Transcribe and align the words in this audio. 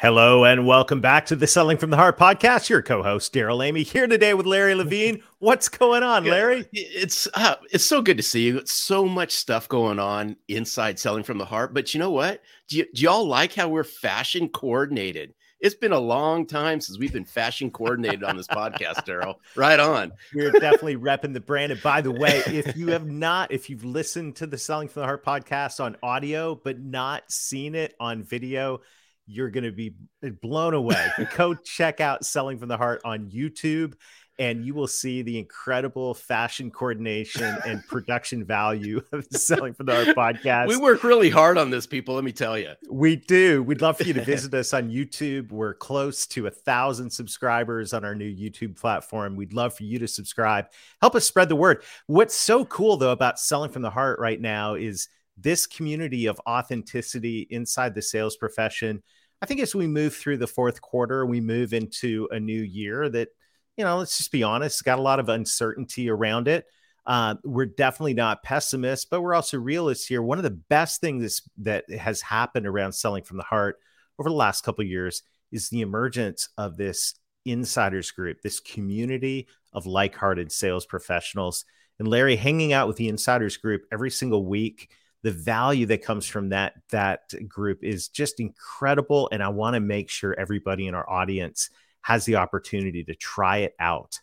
Hello 0.00 0.44
and 0.44 0.64
welcome 0.64 1.00
back 1.00 1.26
to 1.26 1.34
the 1.34 1.48
Selling 1.48 1.76
from 1.76 1.90
the 1.90 1.96
Heart 1.96 2.16
podcast. 2.16 2.68
Your 2.68 2.82
co-host 2.82 3.32
Darrell 3.32 3.64
Amy 3.64 3.82
here 3.82 4.06
today 4.06 4.32
with 4.32 4.46
Larry 4.46 4.76
Levine. 4.76 5.24
What's 5.40 5.68
going 5.68 6.04
on, 6.04 6.24
Larry? 6.24 6.66
It's 6.72 7.26
uh, 7.34 7.56
it's 7.72 7.84
so 7.84 8.00
good 8.00 8.16
to 8.16 8.22
see 8.22 8.46
you. 8.46 8.58
It's 8.58 8.72
so 8.72 9.06
much 9.06 9.32
stuff 9.32 9.68
going 9.68 9.98
on 9.98 10.36
inside 10.46 11.00
Selling 11.00 11.24
from 11.24 11.38
the 11.38 11.44
Heart. 11.44 11.74
But 11.74 11.94
you 11.94 11.98
know 11.98 12.12
what? 12.12 12.42
Do, 12.68 12.76
you, 12.76 12.86
do 12.94 13.02
y'all 13.02 13.26
like 13.26 13.54
how 13.54 13.68
we're 13.68 13.82
fashion 13.82 14.48
coordinated? 14.48 15.34
It's 15.58 15.74
been 15.74 15.90
a 15.90 15.98
long 15.98 16.46
time 16.46 16.80
since 16.80 16.96
we've 16.96 17.12
been 17.12 17.24
fashion 17.24 17.68
coordinated 17.68 18.22
on 18.22 18.36
this 18.36 18.46
podcast, 18.46 19.04
Darrell. 19.04 19.40
Right 19.56 19.80
on. 19.80 20.12
We're 20.32 20.52
definitely 20.52 20.96
repping 20.96 21.32
the 21.32 21.40
brand. 21.40 21.72
And 21.72 21.82
by 21.82 22.00
the 22.00 22.12
way, 22.12 22.44
if 22.46 22.76
you 22.76 22.92
have 22.92 23.08
not, 23.08 23.50
if 23.50 23.68
you've 23.68 23.84
listened 23.84 24.36
to 24.36 24.46
the 24.46 24.56
Selling 24.56 24.86
from 24.86 25.00
the 25.00 25.06
Heart 25.06 25.24
podcast 25.24 25.82
on 25.82 25.96
audio 26.00 26.54
but 26.54 26.78
not 26.78 27.32
seen 27.32 27.74
it 27.74 27.96
on 27.98 28.22
video, 28.22 28.82
you're 29.28 29.50
going 29.50 29.64
to 29.64 29.72
be 29.72 29.94
blown 30.40 30.74
away. 30.74 31.08
Go 31.36 31.54
check 31.54 32.00
out 32.00 32.24
Selling 32.24 32.58
from 32.58 32.68
the 32.68 32.76
Heart 32.76 33.02
on 33.04 33.30
YouTube, 33.30 33.94
and 34.38 34.64
you 34.64 34.72
will 34.72 34.86
see 34.86 35.20
the 35.22 35.38
incredible 35.38 36.14
fashion 36.14 36.70
coordination 36.70 37.56
and 37.66 37.84
production 37.88 38.44
value 38.44 39.02
of 39.12 39.28
the 39.28 39.38
Selling 39.38 39.74
from 39.74 39.86
the 39.86 39.94
Heart 39.94 40.16
podcast. 40.16 40.68
We 40.68 40.78
work 40.78 41.04
really 41.04 41.28
hard 41.28 41.58
on 41.58 41.70
this, 41.70 41.86
people. 41.86 42.14
Let 42.14 42.24
me 42.24 42.32
tell 42.32 42.58
you. 42.58 42.72
We 42.90 43.16
do. 43.16 43.62
We'd 43.62 43.82
love 43.82 43.98
for 43.98 44.04
you 44.04 44.14
to 44.14 44.24
visit 44.24 44.54
us 44.54 44.72
on 44.72 44.90
YouTube. 44.90 45.52
We're 45.52 45.74
close 45.74 46.26
to 46.28 46.46
a 46.46 46.50
thousand 46.50 47.10
subscribers 47.10 47.92
on 47.92 48.04
our 48.04 48.14
new 48.14 48.34
YouTube 48.34 48.80
platform. 48.80 49.36
We'd 49.36 49.52
love 49.52 49.74
for 49.74 49.84
you 49.84 49.98
to 49.98 50.08
subscribe. 50.08 50.66
Help 51.02 51.14
us 51.14 51.26
spread 51.26 51.50
the 51.50 51.56
word. 51.56 51.82
What's 52.06 52.34
so 52.34 52.64
cool, 52.64 52.96
though, 52.96 53.12
about 53.12 53.38
Selling 53.38 53.70
from 53.70 53.82
the 53.82 53.90
Heart 53.90 54.20
right 54.20 54.40
now 54.40 54.74
is 54.74 55.08
this 55.40 55.66
community 55.66 56.26
of 56.26 56.40
authenticity 56.46 57.46
inside 57.50 57.94
the 57.94 58.02
sales 58.02 58.36
profession. 58.36 59.02
I 59.40 59.46
think 59.46 59.60
as 59.60 59.74
we 59.74 59.86
move 59.86 60.14
through 60.14 60.38
the 60.38 60.46
fourth 60.46 60.80
quarter, 60.80 61.24
we 61.24 61.40
move 61.40 61.72
into 61.72 62.28
a 62.30 62.40
new 62.40 62.60
year 62.60 63.08
that, 63.08 63.28
you 63.76 63.84
know, 63.84 63.98
let's 63.98 64.18
just 64.18 64.32
be 64.32 64.42
honest, 64.42 64.84
got 64.84 64.98
a 64.98 65.02
lot 65.02 65.20
of 65.20 65.28
uncertainty 65.28 66.10
around 66.10 66.48
it. 66.48 66.66
Uh, 67.06 67.36
we're 67.44 67.64
definitely 67.64 68.14
not 68.14 68.42
pessimists, 68.42 69.06
but 69.06 69.22
we're 69.22 69.34
also 69.34 69.58
realists 69.58 70.06
here. 70.06 70.20
One 70.20 70.38
of 70.38 70.44
the 70.44 70.50
best 70.50 71.00
things 71.00 71.42
that 71.58 71.88
has 71.90 72.20
happened 72.20 72.66
around 72.66 72.92
selling 72.92 73.22
from 73.22 73.36
the 73.36 73.44
heart 73.44 73.78
over 74.18 74.28
the 74.28 74.34
last 74.34 74.64
couple 74.64 74.84
years 74.84 75.22
is 75.52 75.68
the 75.68 75.80
emergence 75.80 76.48
of 76.58 76.76
this 76.76 77.14
insiders 77.46 78.10
group, 78.10 78.42
this 78.42 78.60
community 78.60 79.48
of 79.72 79.86
like-hearted 79.86 80.52
sales 80.52 80.84
professionals. 80.84 81.64
And 81.98 82.08
Larry 82.08 82.36
hanging 82.36 82.72
out 82.72 82.88
with 82.88 82.96
the 82.96 83.08
insiders 83.08 83.56
group 83.56 83.82
every 83.90 84.10
single 84.10 84.44
week 84.44 84.90
the 85.22 85.30
value 85.32 85.86
that 85.86 86.02
comes 86.02 86.26
from 86.26 86.50
that 86.50 86.74
that 86.90 87.32
group 87.48 87.82
is 87.82 88.08
just 88.08 88.40
incredible 88.40 89.28
and 89.32 89.42
i 89.42 89.48
want 89.48 89.74
to 89.74 89.80
make 89.80 90.10
sure 90.10 90.38
everybody 90.38 90.86
in 90.86 90.94
our 90.94 91.08
audience 91.08 91.70
has 92.02 92.24
the 92.24 92.36
opportunity 92.36 93.04
to 93.04 93.14
try 93.14 93.58
it 93.58 93.74
out. 93.78 94.18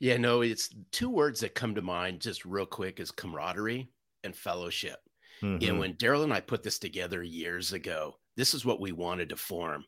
Yeah 0.00 0.16
no 0.16 0.40
it's 0.42 0.70
two 0.90 1.10
words 1.10 1.40
that 1.40 1.54
come 1.54 1.74
to 1.74 1.82
mind 1.82 2.20
just 2.20 2.44
real 2.44 2.66
quick 2.66 3.00
is 3.00 3.10
camaraderie 3.10 3.90
and 4.24 4.34
fellowship. 4.34 4.98
Mm-hmm. 5.42 5.68
and 5.68 5.78
when 5.78 5.94
darrell 5.94 6.22
and 6.22 6.32
i 6.32 6.40
put 6.40 6.62
this 6.62 6.78
together 6.78 7.22
years 7.22 7.72
ago 7.72 8.14
this 8.36 8.54
is 8.54 8.64
what 8.64 8.80
we 8.80 8.92
wanted 8.92 9.28
to 9.28 9.36
form. 9.36 9.84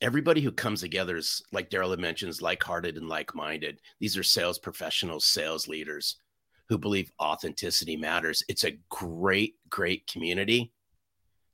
Everybody 0.00 0.40
who 0.40 0.52
comes 0.52 0.80
together 0.80 1.16
is 1.16 1.42
like 1.52 1.70
darrell 1.70 1.96
mentions 1.96 2.42
like-hearted 2.42 2.96
and 2.96 3.08
like-minded. 3.08 3.80
These 4.00 4.16
are 4.16 4.22
sales 4.22 4.58
professionals 4.58 5.24
sales 5.24 5.68
leaders 5.68 6.16
who 6.72 6.78
believe 6.78 7.12
authenticity 7.20 7.98
matters. 7.98 8.42
It's 8.48 8.64
a 8.64 8.78
great, 8.88 9.56
great 9.68 10.06
community 10.06 10.72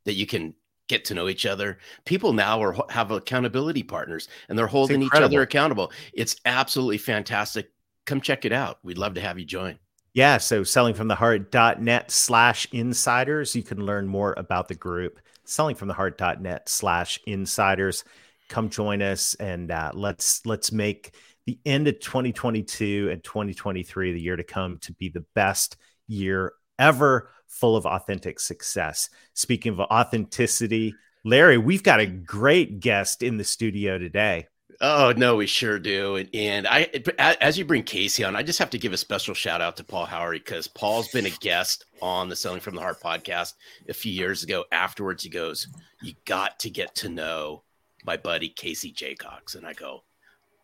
that 0.04 0.14
you 0.14 0.26
can 0.26 0.54
get 0.88 1.04
to 1.06 1.14
know 1.14 1.28
each 1.28 1.44
other. 1.44 1.78
People 2.04 2.32
now 2.32 2.62
are 2.62 2.76
have 2.88 3.10
accountability 3.10 3.82
partners 3.82 4.28
and 4.48 4.56
they're 4.56 4.68
holding 4.68 5.02
each 5.02 5.10
other 5.12 5.42
accountable. 5.42 5.90
It's 6.12 6.36
absolutely 6.44 6.98
fantastic. 6.98 7.72
Come 8.06 8.20
check 8.20 8.44
it 8.44 8.52
out. 8.52 8.78
We'd 8.84 8.96
love 8.96 9.14
to 9.14 9.20
have 9.20 9.40
you 9.40 9.44
join. 9.44 9.80
Yeah. 10.14 10.38
So 10.38 10.62
sellingfromtheheart.net 10.62 12.12
slash 12.12 12.68
insiders. 12.70 13.56
You 13.56 13.64
can 13.64 13.84
learn 13.84 14.06
more 14.06 14.34
about 14.36 14.68
the 14.68 14.76
group. 14.76 15.18
Sellingfromtheheart.net 15.46 16.68
slash 16.68 17.18
insiders. 17.26 18.04
Come 18.48 18.70
join 18.70 19.02
us 19.02 19.34
and 19.34 19.70
uh, 19.70 19.92
let's 19.94 20.44
let's 20.46 20.72
make 20.72 21.14
the 21.46 21.58
end 21.64 21.88
of 21.88 21.98
2022 22.00 23.08
and 23.10 23.24
2023, 23.24 24.12
the 24.12 24.20
year 24.20 24.36
to 24.36 24.44
come, 24.44 24.78
to 24.78 24.92
be 24.92 25.08
the 25.08 25.24
best 25.34 25.76
year 26.06 26.52
ever, 26.78 27.30
full 27.46 27.76
of 27.76 27.86
authentic 27.86 28.38
success. 28.38 29.08
Speaking 29.32 29.72
of 29.72 29.80
authenticity, 29.80 30.94
Larry, 31.24 31.56
we've 31.58 31.82
got 31.82 32.00
a 32.00 32.06
great 32.06 32.80
guest 32.80 33.22
in 33.22 33.38
the 33.38 33.44
studio 33.44 33.98
today. 33.98 34.46
Oh 34.80 35.12
no, 35.16 35.36
we 35.36 35.46
sure 35.46 35.78
do. 35.78 36.16
And, 36.16 36.28
and 36.34 36.66
I, 36.66 36.88
as 37.18 37.58
you 37.58 37.64
bring 37.64 37.82
Casey 37.82 38.22
on, 38.22 38.36
I 38.36 38.42
just 38.42 38.60
have 38.60 38.70
to 38.70 38.78
give 38.78 38.92
a 38.92 38.98
special 38.98 39.34
shout 39.34 39.60
out 39.60 39.76
to 39.78 39.84
Paul 39.84 40.06
Howery 40.06 40.38
because 40.38 40.68
Paul's 40.68 41.08
been 41.08 41.26
a 41.26 41.30
guest 41.30 41.86
on 42.00 42.28
the 42.28 42.36
Selling 42.36 42.60
from 42.60 42.76
the 42.76 42.80
Heart 42.80 43.00
podcast 43.00 43.54
a 43.88 43.94
few 43.94 44.12
years 44.12 44.44
ago. 44.44 44.64
Afterwards, 44.70 45.24
he 45.24 45.30
goes, 45.30 45.66
"You 46.02 46.12
got 46.26 46.60
to 46.60 46.70
get 46.70 46.94
to 46.96 47.08
know 47.08 47.64
my 48.04 48.16
buddy 48.16 48.48
Casey 48.48 48.90
Jacox," 48.90 49.54
and 49.54 49.66
I 49.66 49.72
go, 49.72 50.04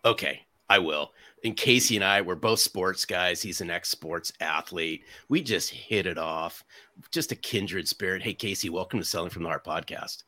"Okay, 0.04 0.46
I 0.68 0.78
will. 0.78 1.12
And 1.44 1.56
Casey 1.56 1.96
and 1.96 2.04
I 2.04 2.22
were 2.22 2.36
both 2.36 2.58
sports 2.58 3.04
guys. 3.04 3.42
He's 3.42 3.60
an 3.60 3.70
ex 3.70 3.90
sports 3.90 4.32
athlete. 4.40 5.04
We 5.28 5.42
just 5.42 5.70
hit 5.70 6.06
it 6.06 6.18
off. 6.18 6.64
Just 7.10 7.32
a 7.32 7.36
kindred 7.36 7.86
spirit. 7.86 8.22
Hey, 8.22 8.34
Casey, 8.34 8.70
welcome 8.70 8.98
to 8.98 9.04
Selling 9.04 9.30
from 9.30 9.42
the 9.42 9.50
Heart 9.50 9.64
podcast. 9.64 10.22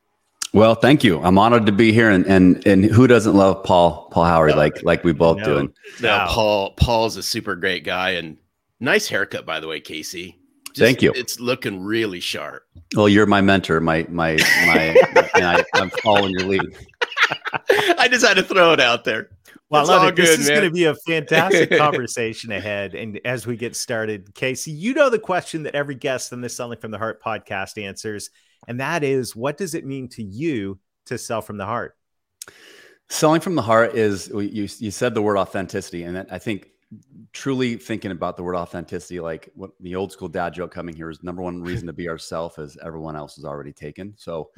Well, 0.53 0.75
thank 0.75 1.03
you. 1.03 1.21
I'm 1.23 1.39
honored 1.39 1.67
to 1.67 1.73
be 1.73 1.93
here, 1.93 2.11
and 2.11 2.27
and 2.27 2.67
and 2.67 2.85
who 2.85 3.07
doesn't 3.07 3.35
love 3.35 3.65
Paul 3.65 4.09
Paul 4.11 4.25
Howery 4.25 4.55
like 4.55 4.83
like 4.83 5.05
we 5.05 5.13
both 5.13 5.39
no, 5.39 5.45
do? 5.45 5.57
And 5.59 5.73
no, 6.01 6.09
wow. 6.09 6.27
Paul 6.29 6.71
Paul's 6.73 7.17
a 7.17 7.23
super 7.23 7.57
great 7.57 7.85
guy, 7.85 8.11
and 8.11 8.37
nice 8.81 9.09
haircut 9.09 9.45
by 9.45 9.61
the 9.61 9.69
way, 9.69 9.81
Casey. 9.81 10.39
Just, 10.67 10.79
thank 10.79 11.03
you. 11.03 11.13
It's 11.15 11.41
looking 11.41 11.83
really 11.83 12.21
sharp. 12.21 12.65
Well, 12.95 13.09
you're 13.09 13.27
my 13.27 13.41
mentor, 13.41 13.81
my 13.81 14.07
my 14.09 14.37
my, 14.67 15.29
and 15.35 15.45
I, 15.45 15.65
I'm 15.75 15.91
following 16.03 16.33
your 16.33 16.49
lead. 16.49 16.77
I 17.99 18.09
just 18.09 18.27
had 18.27 18.35
to 18.35 18.43
throw 18.43 18.73
it 18.73 18.81
out 18.81 19.05
there. 19.05 19.31
Well, 19.69 19.91
I 19.91 19.95
love 19.95 20.09
it. 20.09 20.17
Good, 20.17 20.27
this 20.27 20.39
is 20.41 20.49
going 20.49 20.63
to 20.63 20.71
be 20.71 20.85
a 20.85 20.95
fantastic 20.95 21.71
conversation 21.79 22.53
ahead. 22.53 22.95
And 22.95 23.21
as 23.25 23.47
we 23.47 23.57
get 23.57 23.75
started, 23.75 24.35
Casey, 24.35 24.71
you 24.71 24.95
know 24.95 25.11
the 25.11 25.19
question 25.19 25.65
that 25.65 25.75
every 25.75 25.97
guest 25.97 26.33
on 26.33 26.41
the 26.41 26.49
Selling 26.49 26.79
from 26.79 26.93
the 26.93 26.99
Heart 26.99 27.21
podcast 27.23 27.83
answers, 27.83 28.31
and 28.69 28.81
that 28.81 29.03
is, 29.03 29.35
what 29.35 29.57
does 29.57 29.75
it 29.75 29.85
mean 29.85 30.09
to 30.11 30.23
you 30.23 30.79
to 31.07 31.19
sell 31.19 31.43
from 31.43 31.57
the 31.57 31.67
heart? 31.67 31.97
Selling 33.09 33.41
from 33.41 33.55
the 33.55 33.63
heart 33.63 33.95
is 33.95 34.29
you. 34.29 34.69
You 34.79 34.91
said 34.91 35.15
the 35.15 35.23
word 35.23 35.37
authenticity, 35.37 36.03
and 36.03 36.27
I 36.31 36.39
think 36.39 36.71
truly 37.33 37.77
thinking 37.77 38.11
about 38.11 38.37
the 38.37 38.43
word 38.43 38.57
authenticity, 38.57 39.21
like 39.21 39.51
what 39.55 39.71
the 39.81 39.95
old 39.95 40.13
school 40.13 40.29
dad 40.29 40.55
joke 40.55 40.73
coming 40.73 40.95
here 40.95 41.11
is 41.11 41.23
number 41.23 41.43
one 41.43 41.63
reason 41.63 41.87
to 41.87 41.93
be 41.93 42.09
ourself 42.09 42.59
as 42.59 42.77
everyone 42.85 43.17
else 43.17 43.39
is 43.39 43.45
already 43.45 43.73
taken. 43.73 44.15
So 44.17 44.51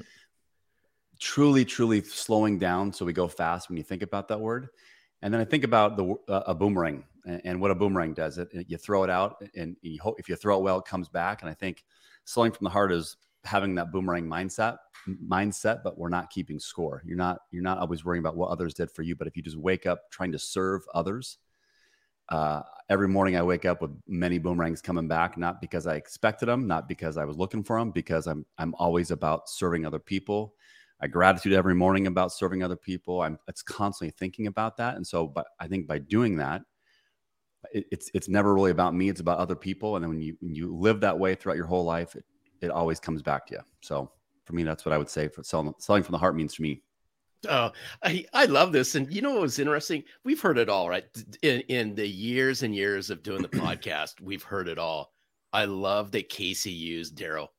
truly, 1.19 1.65
truly 1.65 2.03
slowing 2.03 2.59
down 2.59 2.93
so 2.93 3.05
we 3.05 3.13
go 3.13 3.29
fast 3.29 3.69
when 3.69 3.77
you 3.77 3.85
think 3.85 4.03
about 4.03 4.29
that 4.29 4.41
word. 4.41 4.69
And 5.23 5.35
then 5.35 5.41
I 5.41 5.45
think 5.45 5.65
about 5.65 5.97
the 5.97 6.15
uh, 6.29 6.45
a 6.47 6.55
boomerang 6.55 7.05
and, 7.27 7.41
and, 7.45 7.61
what 7.61 7.73
a 7.73 7.75
boomerang 7.75 8.15
does. 8.15 8.39
It, 8.39 8.49
you 8.69 8.77
throw 8.77 9.03
it 9.03 9.11
out, 9.11 9.43
and 9.57 9.77
you 9.83 10.01
hope 10.01 10.21
if 10.21 10.29
you 10.29 10.37
throw 10.37 10.59
it 10.59 10.63
well, 10.63 10.79
it 10.79 10.85
comes 10.85 11.09
back. 11.09 11.43
And 11.43 11.51
I 11.51 11.55
think 11.55 11.85
slowing 12.25 12.53
from 12.53 12.65
the 12.65 12.71
heart 12.71 12.93
is 12.93 13.17
having 13.45 13.75
that 13.77 13.93
boomerang 13.93 14.27
mindset 14.27 14.79
mindset 15.27 15.83
but 15.83 15.97
we're 15.97 16.09
not 16.09 16.29
keeping 16.29 16.59
score 16.59 17.03
you're 17.07 17.17
not 17.17 17.39
you're 17.51 17.63
not 17.63 17.79
always 17.79 18.05
worrying 18.05 18.23
about 18.23 18.37
what 18.37 18.51
others 18.51 18.75
did 18.75 18.91
for 18.91 19.03
you 19.03 19.15
but 19.15 19.27
if 19.27 19.37
you 19.37 19.43
just 19.43 19.57
wake 19.57 19.87
up 19.87 20.11
trying 20.11 20.33
to 20.33 20.39
serve 20.39 20.83
others 20.93 21.39
uh, 22.31 22.61
every 22.91 23.09
morning 23.09 23.37
i 23.37 23.43
wake 23.43 23.65
up 23.65 23.81
with 23.81 23.91
many 24.07 24.39
boomerangs 24.39 24.83
coming 24.83 25.09
back 25.09 25.39
not 25.39 25.61
because 25.61 25.87
i 25.87 25.95
expected 25.95 26.47
them 26.47 26.67
not 26.67 26.89
because 26.89 27.17
i 27.17 27.25
was 27.25 27.39
looking 27.39 27.63
for 27.63 27.79
them 27.79 27.91
because 27.91 28.27
i'm 28.27 28.45
i'm 28.59 28.75
always 28.75 29.11
about 29.11 29.49
serving 29.49 29.87
other 29.87 30.01
people 30.01 30.55
I 31.01 31.07
gratitude 31.07 31.53
every 31.53 31.75
morning 31.75 32.07
about 32.07 32.33
serving 32.33 32.63
other 32.63 32.77
people. 32.77 33.23
I'm 33.23 33.39
it's 33.47 33.63
constantly 33.63 34.15
thinking 34.19 34.47
about 34.47 34.77
that. 34.79 34.97
And 34.97 35.07
so, 35.07 35.27
but 35.27 35.47
I 35.61 35.69
think 35.69 35.87
by 35.87 35.99
doing 35.99 36.37
that, 36.37 36.63
it, 37.73 37.87
it's 37.93 38.11
it's 38.15 38.29
never 38.29 38.55
really 38.55 38.71
about 38.71 38.95
me. 38.95 39.09
It's 39.09 39.21
about 39.21 39.39
other 39.39 39.55
people. 39.57 39.97
And 39.97 40.03
then 40.03 40.11
when 40.11 40.21
you 40.21 40.37
when 40.41 40.55
you 40.55 40.75
live 40.75 41.01
that 41.01 41.19
way 41.19 41.35
throughout 41.35 41.57
your 41.57 41.67
whole 41.67 41.85
life, 41.85 42.17
it, 42.17 42.25
it 42.61 42.71
always 42.71 42.99
comes 42.99 43.23
back 43.23 43.47
to 43.47 43.55
you. 43.55 43.61
So 43.81 44.11
for 44.45 44.55
me, 44.55 44.65
that's 44.65 44.85
what 44.85 44.93
I 44.93 44.99
would 44.99 45.11
say 45.11 45.29
for 45.29 45.43
selling 45.43 45.73
selling 45.79 46.03
from 46.03 46.13
the 46.13 46.19
heart 46.19 46.35
means 46.35 46.55
to 46.55 46.63
me. 46.63 46.83
Oh, 47.49 47.71
I, 48.03 48.25
I 48.33 48.47
love 48.47 48.73
this. 48.73 48.97
And 48.97 49.13
you 49.13 49.23
know 49.23 49.31
what 49.31 49.43
was 49.43 49.61
interesting? 49.61 50.03
We've 50.25 50.41
heard 50.41 50.59
it 50.59 50.69
all, 50.69 50.89
right? 50.89 51.05
In, 51.43 51.61
in 51.69 51.95
the 51.95 52.07
years 52.07 52.65
and 52.65 52.75
years 52.75 53.11
of 53.11 53.23
doing 53.23 53.43
the 53.43 53.49
podcast, 53.49 54.21
we've 54.21 54.43
heard 54.43 54.69
it 54.69 54.79
all. 54.79 55.13
I 55.53 55.67
love 55.67 56.11
that 56.13 56.29
Casey 56.29 56.73
used 56.73 57.15
Darrell, 57.15 57.53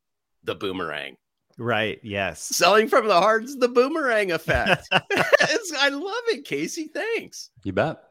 the 0.43 0.55
boomerang. 0.55 1.15
Right. 1.59 1.99
Yes. 2.03 2.41
Selling 2.41 2.87
from 2.87 3.07
the 3.07 3.19
heart's 3.19 3.57
the 3.57 3.67
boomerang 3.67 4.31
effect. 4.31 4.87
I 4.91 5.89
love 5.89 6.23
it, 6.29 6.45
Casey. 6.45 6.89
Thanks. 6.93 7.49
You 7.63 7.73
bet. 7.73 8.01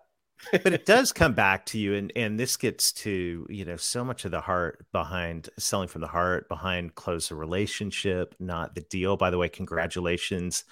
but 0.52 0.72
it 0.72 0.86
does 0.86 1.12
come 1.12 1.32
back 1.32 1.66
to 1.66 1.78
you 1.78 1.94
and 1.94 2.12
and 2.14 2.38
this 2.38 2.56
gets 2.56 2.92
to 2.92 3.44
you 3.50 3.64
know 3.64 3.76
so 3.76 4.04
much 4.04 4.24
of 4.24 4.30
the 4.30 4.40
heart 4.40 4.86
behind 4.92 5.48
selling 5.58 5.88
from 5.88 6.00
the 6.00 6.06
heart 6.06 6.48
behind 6.48 6.94
close 6.94 7.32
a 7.32 7.34
relationship 7.34 8.36
not 8.38 8.72
the 8.76 8.80
deal 8.82 9.16
by 9.16 9.30
the 9.30 9.38
way 9.38 9.48
congratulations 9.48 10.62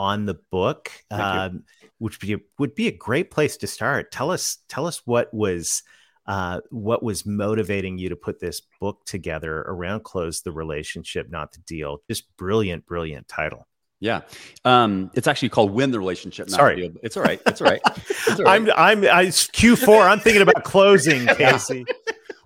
on 0.00 0.26
the 0.26 0.34
book 0.50 0.90
um, 1.12 1.62
which 1.98 2.18
be, 2.18 2.36
would 2.58 2.74
be 2.74 2.88
a 2.88 2.96
great 2.96 3.30
place 3.30 3.56
to 3.56 3.68
start 3.68 4.10
tell 4.10 4.32
us 4.32 4.58
tell 4.68 4.84
us 4.84 5.00
what 5.04 5.32
was 5.32 5.84
uh, 6.26 6.60
what 6.70 7.02
was 7.02 7.26
motivating 7.26 7.98
you 7.98 8.08
to 8.08 8.16
put 8.16 8.40
this 8.40 8.62
book 8.80 9.04
together 9.04 9.62
around 9.62 10.02
close 10.04 10.42
the 10.42 10.52
relationship 10.52 11.30
not 11.30 11.52
the 11.52 11.60
deal 11.60 11.98
just 12.08 12.36
brilliant 12.36 12.86
brilliant 12.86 13.28
title 13.28 13.66
yeah. 14.04 14.20
Um, 14.66 15.10
it's 15.14 15.26
actually 15.26 15.48
called 15.48 15.72
win 15.72 15.90
the 15.90 15.98
relationship. 15.98 16.50
Sorry. 16.50 16.88
The 16.88 17.00
it's 17.02 17.16
all 17.16 17.22
right. 17.22 17.40
It's 17.46 17.62
all 17.62 17.68
right. 17.68 17.80
It's 17.86 18.28
all 18.28 18.36
right. 18.44 18.60
I'm, 18.60 18.70
I'm, 18.76 19.04
I, 19.04 19.26
Q4. 19.28 20.10
I'm 20.10 20.20
thinking 20.20 20.42
about 20.42 20.62
closing, 20.62 21.26
Casey. 21.38 21.86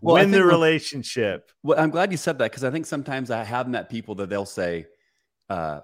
well, 0.00 0.14
win 0.14 0.30
the 0.30 0.44
relationship. 0.44 1.50
Well, 1.64 1.76
I'm 1.76 1.90
glad 1.90 2.12
you 2.12 2.16
said 2.16 2.38
that 2.38 2.52
because 2.52 2.62
I 2.62 2.70
think 2.70 2.86
sometimes 2.86 3.32
I 3.32 3.42
have 3.42 3.69
met 3.69 3.90
people 3.90 4.14
that 4.16 4.28
they'll 4.28 4.46
say, 4.46 4.86
uh, 5.50 5.80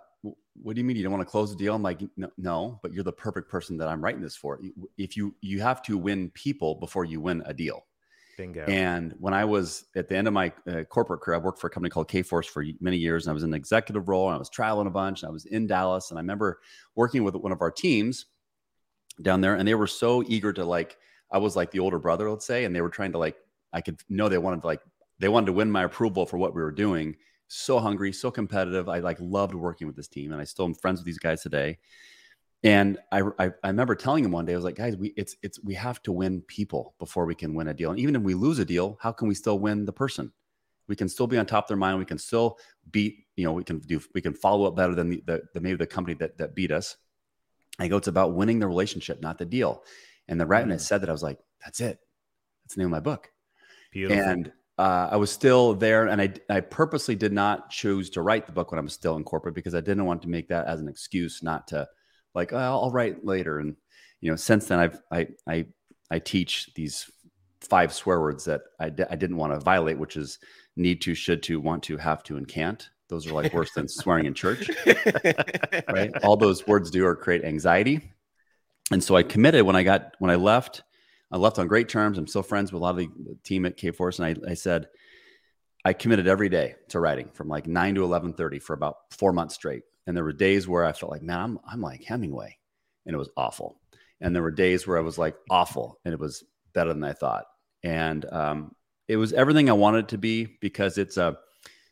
what 0.62 0.74
do 0.74 0.80
you 0.80 0.84
mean 0.84 0.96
you 0.96 1.02
don't 1.02 1.12
want 1.12 1.26
to 1.26 1.30
close 1.30 1.50
the 1.50 1.56
deal? 1.56 1.74
I'm 1.74 1.82
like, 1.82 2.00
no, 2.16 2.30
no, 2.36 2.78
but 2.82 2.92
you're 2.92 3.04
the 3.04 3.12
perfect 3.12 3.50
person 3.50 3.76
that 3.78 3.88
I'm 3.88 4.02
writing 4.02 4.22
this 4.22 4.36
for. 4.36 4.60
If 4.96 5.16
you 5.16 5.34
you 5.40 5.60
have 5.60 5.82
to 5.82 5.98
win 5.98 6.30
people 6.30 6.76
before 6.76 7.04
you 7.04 7.20
win 7.20 7.42
a 7.46 7.54
deal. 7.54 7.84
Bingo. 8.36 8.64
And 8.64 9.14
when 9.18 9.32
I 9.32 9.44
was 9.44 9.84
at 9.94 10.08
the 10.08 10.16
end 10.16 10.26
of 10.26 10.34
my 10.34 10.52
uh, 10.68 10.84
corporate 10.84 11.20
career, 11.20 11.36
I 11.36 11.40
worked 11.40 11.60
for 11.60 11.68
a 11.68 11.70
company 11.70 11.90
called 11.90 12.08
Kforce 12.08 12.46
for 12.46 12.64
many 12.80 12.96
years, 12.96 13.26
and 13.26 13.30
I 13.30 13.34
was 13.34 13.42
in 13.42 13.50
an 13.50 13.54
executive 13.54 14.08
role, 14.08 14.28
and 14.28 14.34
I 14.34 14.38
was 14.38 14.50
traveling 14.50 14.86
a 14.86 14.90
bunch, 14.90 15.22
and 15.22 15.28
I 15.28 15.32
was 15.32 15.44
in 15.46 15.66
Dallas, 15.66 16.10
and 16.10 16.18
I 16.18 16.22
remember 16.22 16.60
working 16.94 17.24
with 17.24 17.36
one 17.36 17.52
of 17.52 17.60
our 17.60 17.70
teams 17.70 18.26
down 19.22 19.40
there, 19.40 19.54
and 19.54 19.66
they 19.66 19.74
were 19.74 19.86
so 19.86 20.24
eager 20.26 20.52
to 20.52 20.64
like, 20.64 20.96
I 21.30 21.38
was 21.38 21.56
like 21.56 21.70
the 21.70 21.80
older 21.80 21.98
brother, 21.98 22.30
let's 22.30 22.46
say, 22.46 22.64
and 22.64 22.74
they 22.74 22.80
were 22.80 22.90
trying 22.90 23.12
to 23.12 23.18
like, 23.18 23.36
I 23.72 23.80
could 23.80 24.00
know 24.08 24.28
they 24.28 24.38
wanted 24.38 24.62
to 24.62 24.66
like, 24.66 24.80
they 25.18 25.28
wanted 25.28 25.46
to 25.46 25.52
win 25.52 25.70
my 25.70 25.84
approval 25.84 26.26
for 26.26 26.38
what 26.38 26.54
we 26.54 26.62
were 26.62 26.72
doing. 26.72 27.16
So 27.56 27.78
hungry, 27.78 28.12
so 28.12 28.32
competitive. 28.32 28.88
I 28.88 28.98
like 28.98 29.16
loved 29.20 29.54
working 29.54 29.86
with 29.86 29.94
this 29.94 30.08
team, 30.08 30.32
and 30.32 30.40
I 30.40 30.44
still 30.44 30.64
am 30.64 30.74
friends 30.74 30.98
with 30.98 31.06
these 31.06 31.20
guys 31.20 31.40
today. 31.40 31.78
And 32.64 32.98
I, 33.12 33.20
I, 33.38 33.52
I, 33.62 33.68
remember 33.68 33.94
telling 33.94 34.24
him 34.24 34.32
one 34.32 34.44
day, 34.44 34.54
I 34.54 34.56
was 34.56 34.64
like, 34.64 34.74
guys, 34.74 34.96
we 34.96 35.14
it's 35.16 35.36
it's 35.40 35.62
we 35.62 35.74
have 35.74 36.02
to 36.02 36.10
win 36.10 36.42
people 36.48 36.96
before 36.98 37.26
we 37.26 37.34
can 37.36 37.54
win 37.54 37.68
a 37.68 37.74
deal. 37.74 37.90
And 37.90 38.00
even 38.00 38.16
if 38.16 38.22
we 38.22 38.34
lose 38.34 38.58
a 38.58 38.64
deal, 38.64 38.98
how 39.00 39.12
can 39.12 39.28
we 39.28 39.36
still 39.36 39.60
win 39.60 39.84
the 39.84 39.92
person? 39.92 40.32
We 40.88 40.96
can 40.96 41.08
still 41.08 41.28
be 41.28 41.38
on 41.38 41.46
top 41.46 41.66
of 41.66 41.68
their 41.68 41.76
mind. 41.76 42.00
We 42.00 42.04
can 42.04 42.18
still 42.18 42.58
beat, 42.90 43.18
you 43.36 43.44
know, 43.44 43.52
we 43.52 43.62
can 43.62 43.78
do 43.78 44.00
we 44.14 44.20
can 44.20 44.34
follow 44.34 44.66
up 44.66 44.74
better 44.74 44.96
than 44.96 45.10
the, 45.10 45.22
the, 45.24 45.42
the 45.54 45.60
maybe 45.60 45.76
the 45.76 45.86
company 45.86 46.14
that 46.14 46.38
that 46.38 46.56
beat 46.56 46.72
us. 46.72 46.96
I 47.78 47.86
go, 47.86 47.98
it's 47.98 48.08
about 48.08 48.34
winning 48.34 48.58
the 48.58 48.66
relationship, 48.66 49.22
not 49.22 49.38
the 49.38 49.44
deal. 49.46 49.84
And 50.26 50.40
the 50.40 50.46
right 50.46 50.64
when 50.64 50.72
I 50.72 50.78
said 50.78 51.02
that, 51.02 51.08
I 51.08 51.12
was 51.12 51.22
like, 51.22 51.38
that's 51.64 51.80
it. 51.80 52.00
That's 52.64 52.74
the 52.74 52.80
name 52.80 52.88
of 52.88 52.92
my 52.92 53.00
book. 53.00 53.30
Beautiful. 53.92 54.24
And 54.24 54.52
uh, 54.78 55.08
I 55.12 55.16
was 55.16 55.30
still 55.30 55.74
there, 55.74 56.06
and 56.06 56.20
I 56.20 56.32
I 56.50 56.60
purposely 56.60 57.14
did 57.14 57.32
not 57.32 57.70
choose 57.70 58.10
to 58.10 58.22
write 58.22 58.46
the 58.46 58.52
book 58.52 58.72
when 58.72 58.78
I 58.78 58.82
was 58.82 58.92
still 58.92 59.16
in 59.16 59.24
corporate 59.24 59.54
because 59.54 59.74
I 59.74 59.80
didn't 59.80 60.06
want 60.06 60.22
to 60.22 60.28
make 60.28 60.48
that 60.48 60.66
as 60.66 60.80
an 60.80 60.88
excuse 60.88 61.42
not 61.42 61.68
to 61.68 61.88
like 62.34 62.52
oh, 62.52 62.58
I'll 62.58 62.90
write 62.90 63.24
later. 63.24 63.60
And 63.60 63.76
you 64.20 64.30
know, 64.30 64.36
since 64.36 64.66
then 64.66 64.80
I've 64.80 65.00
I 65.12 65.28
I 65.48 65.66
I 66.10 66.18
teach 66.18 66.70
these 66.74 67.10
five 67.60 67.92
swear 67.92 68.20
words 68.20 68.44
that 68.44 68.62
I 68.80 68.90
d- 68.90 69.04
I 69.08 69.16
didn't 69.16 69.36
want 69.36 69.52
to 69.52 69.60
violate, 69.60 69.98
which 69.98 70.16
is 70.16 70.38
need 70.76 71.00
to, 71.02 71.14
should 71.14 71.42
to, 71.44 71.60
want 71.60 71.82
to, 71.84 71.96
have 71.96 72.22
to, 72.24 72.36
and 72.36 72.46
can't. 72.46 72.88
Those 73.08 73.26
are 73.26 73.32
like 73.32 73.52
worse 73.52 73.72
than 73.72 73.86
swearing 73.86 74.26
in 74.26 74.34
church, 74.34 74.70
right? 75.88 76.10
All 76.22 76.36
those 76.36 76.66
words 76.66 76.90
do 76.90 77.06
are 77.06 77.14
create 77.14 77.44
anxiety. 77.44 78.00
And 78.90 79.02
so 79.02 79.14
I 79.14 79.22
committed 79.22 79.62
when 79.62 79.76
I 79.76 79.82
got 79.82 80.14
when 80.18 80.30
I 80.30 80.36
left. 80.36 80.82
I 81.30 81.36
left 81.36 81.58
on 81.58 81.66
great 81.66 81.88
terms. 81.88 82.18
I'm 82.18 82.26
still 82.26 82.42
friends 82.42 82.72
with 82.72 82.80
a 82.80 82.82
lot 82.82 82.90
of 82.90 82.96
the 82.96 83.36
team 83.42 83.66
at 83.66 83.76
Kforce. 83.76 84.18
and 84.18 84.38
I, 84.46 84.50
I 84.50 84.54
said 84.54 84.88
I 85.84 85.92
committed 85.92 86.26
every 86.26 86.48
day 86.48 86.76
to 86.88 87.00
writing 87.00 87.30
from 87.34 87.48
like 87.48 87.66
nine 87.66 87.94
to 87.96 88.04
eleven 88.04 88.32
thirty 88.32 88.58
for 88.58 88.72
about 88.72 88.96
four 89.10 89.32
months 89.32 89.54
straight. 89.54 89.82
And 90.06 90.16
there 90.16 90.24
were 90.24 90.32
days 90.32 90.68
where 90.68 90.84
I 90.84 90.92
felt 90.92 91.12
like, 91.12 91.22
man, 91.22 91.40
I'm, 91.40 91.58
I'm 91.66 91.80
like 91.80 92.04
Hemingway. 92.04 92.58
And 93.06 93.14
it 93.14 93.18
was 93.18 93.30
awful. 93.36 93.80
And 94.20 94.34
there 94.34 94.42
were 94.42 94.50
days 94.50 94.86
where 94.86 94.98
I 94.98 95.02
was 95.02 95.18
like 95.18 95.36
awful 95.50 95.98
and 96.04 96.14
it 96.14 96.20
was 96.20 96.44
better 96.72 96.92
than 96.92 97.04
I 97.04 97.12
thought. 97.12 97.44
And 97.82 98.24
um, 98.32 98.74
it 99.08 99.16
was 99.16 99.32
everything 99.32 99.68
I 99.68 99.74
wanted 99.74 100.08
to 100.08 100.18
be 100.18 100.56
because 100.60 100.98
it's 100.98 101.16
a 101.16 101.24
uh, 101.24 101.34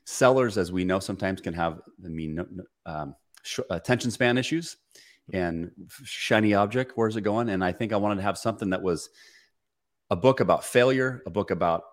sellers, 0.04 0.58
as 0.58 0.72
we 0.72 0.84
know, 0.84 0.98
sometimes 0.98 1.40
can 1.40 1.54
have, 1.54 1.80
I 2.04 2.08
mean, 2.08 2.44
um, 2.86 3.14
sh- 3.42 3.60
attention 3.70 4.10
span 4.10 4.38
issues 4.38 4.76
and 5.32 5.70
shiny 6.04 6.54
object. 6.54 6.92
Where's 6.94 7.16
it 7.16 7.22
going? 7.22 7.48
And 7.48 7.64
I 7.64 7.72
think 7.72 7.92
I 7.92 7.96
wanted 7.96 8.16
to 8.16 8.22
have 8.22 8.38
something 8.38 8.70
that 8.70 8.82
was 8.82 9.10
a 10.10 10.16
book 10.16 10.40
about 10.40 10.64
failure, 10.64 11.22
a 11.26 11.30
book 11.30 11.50
about 11.50 11.84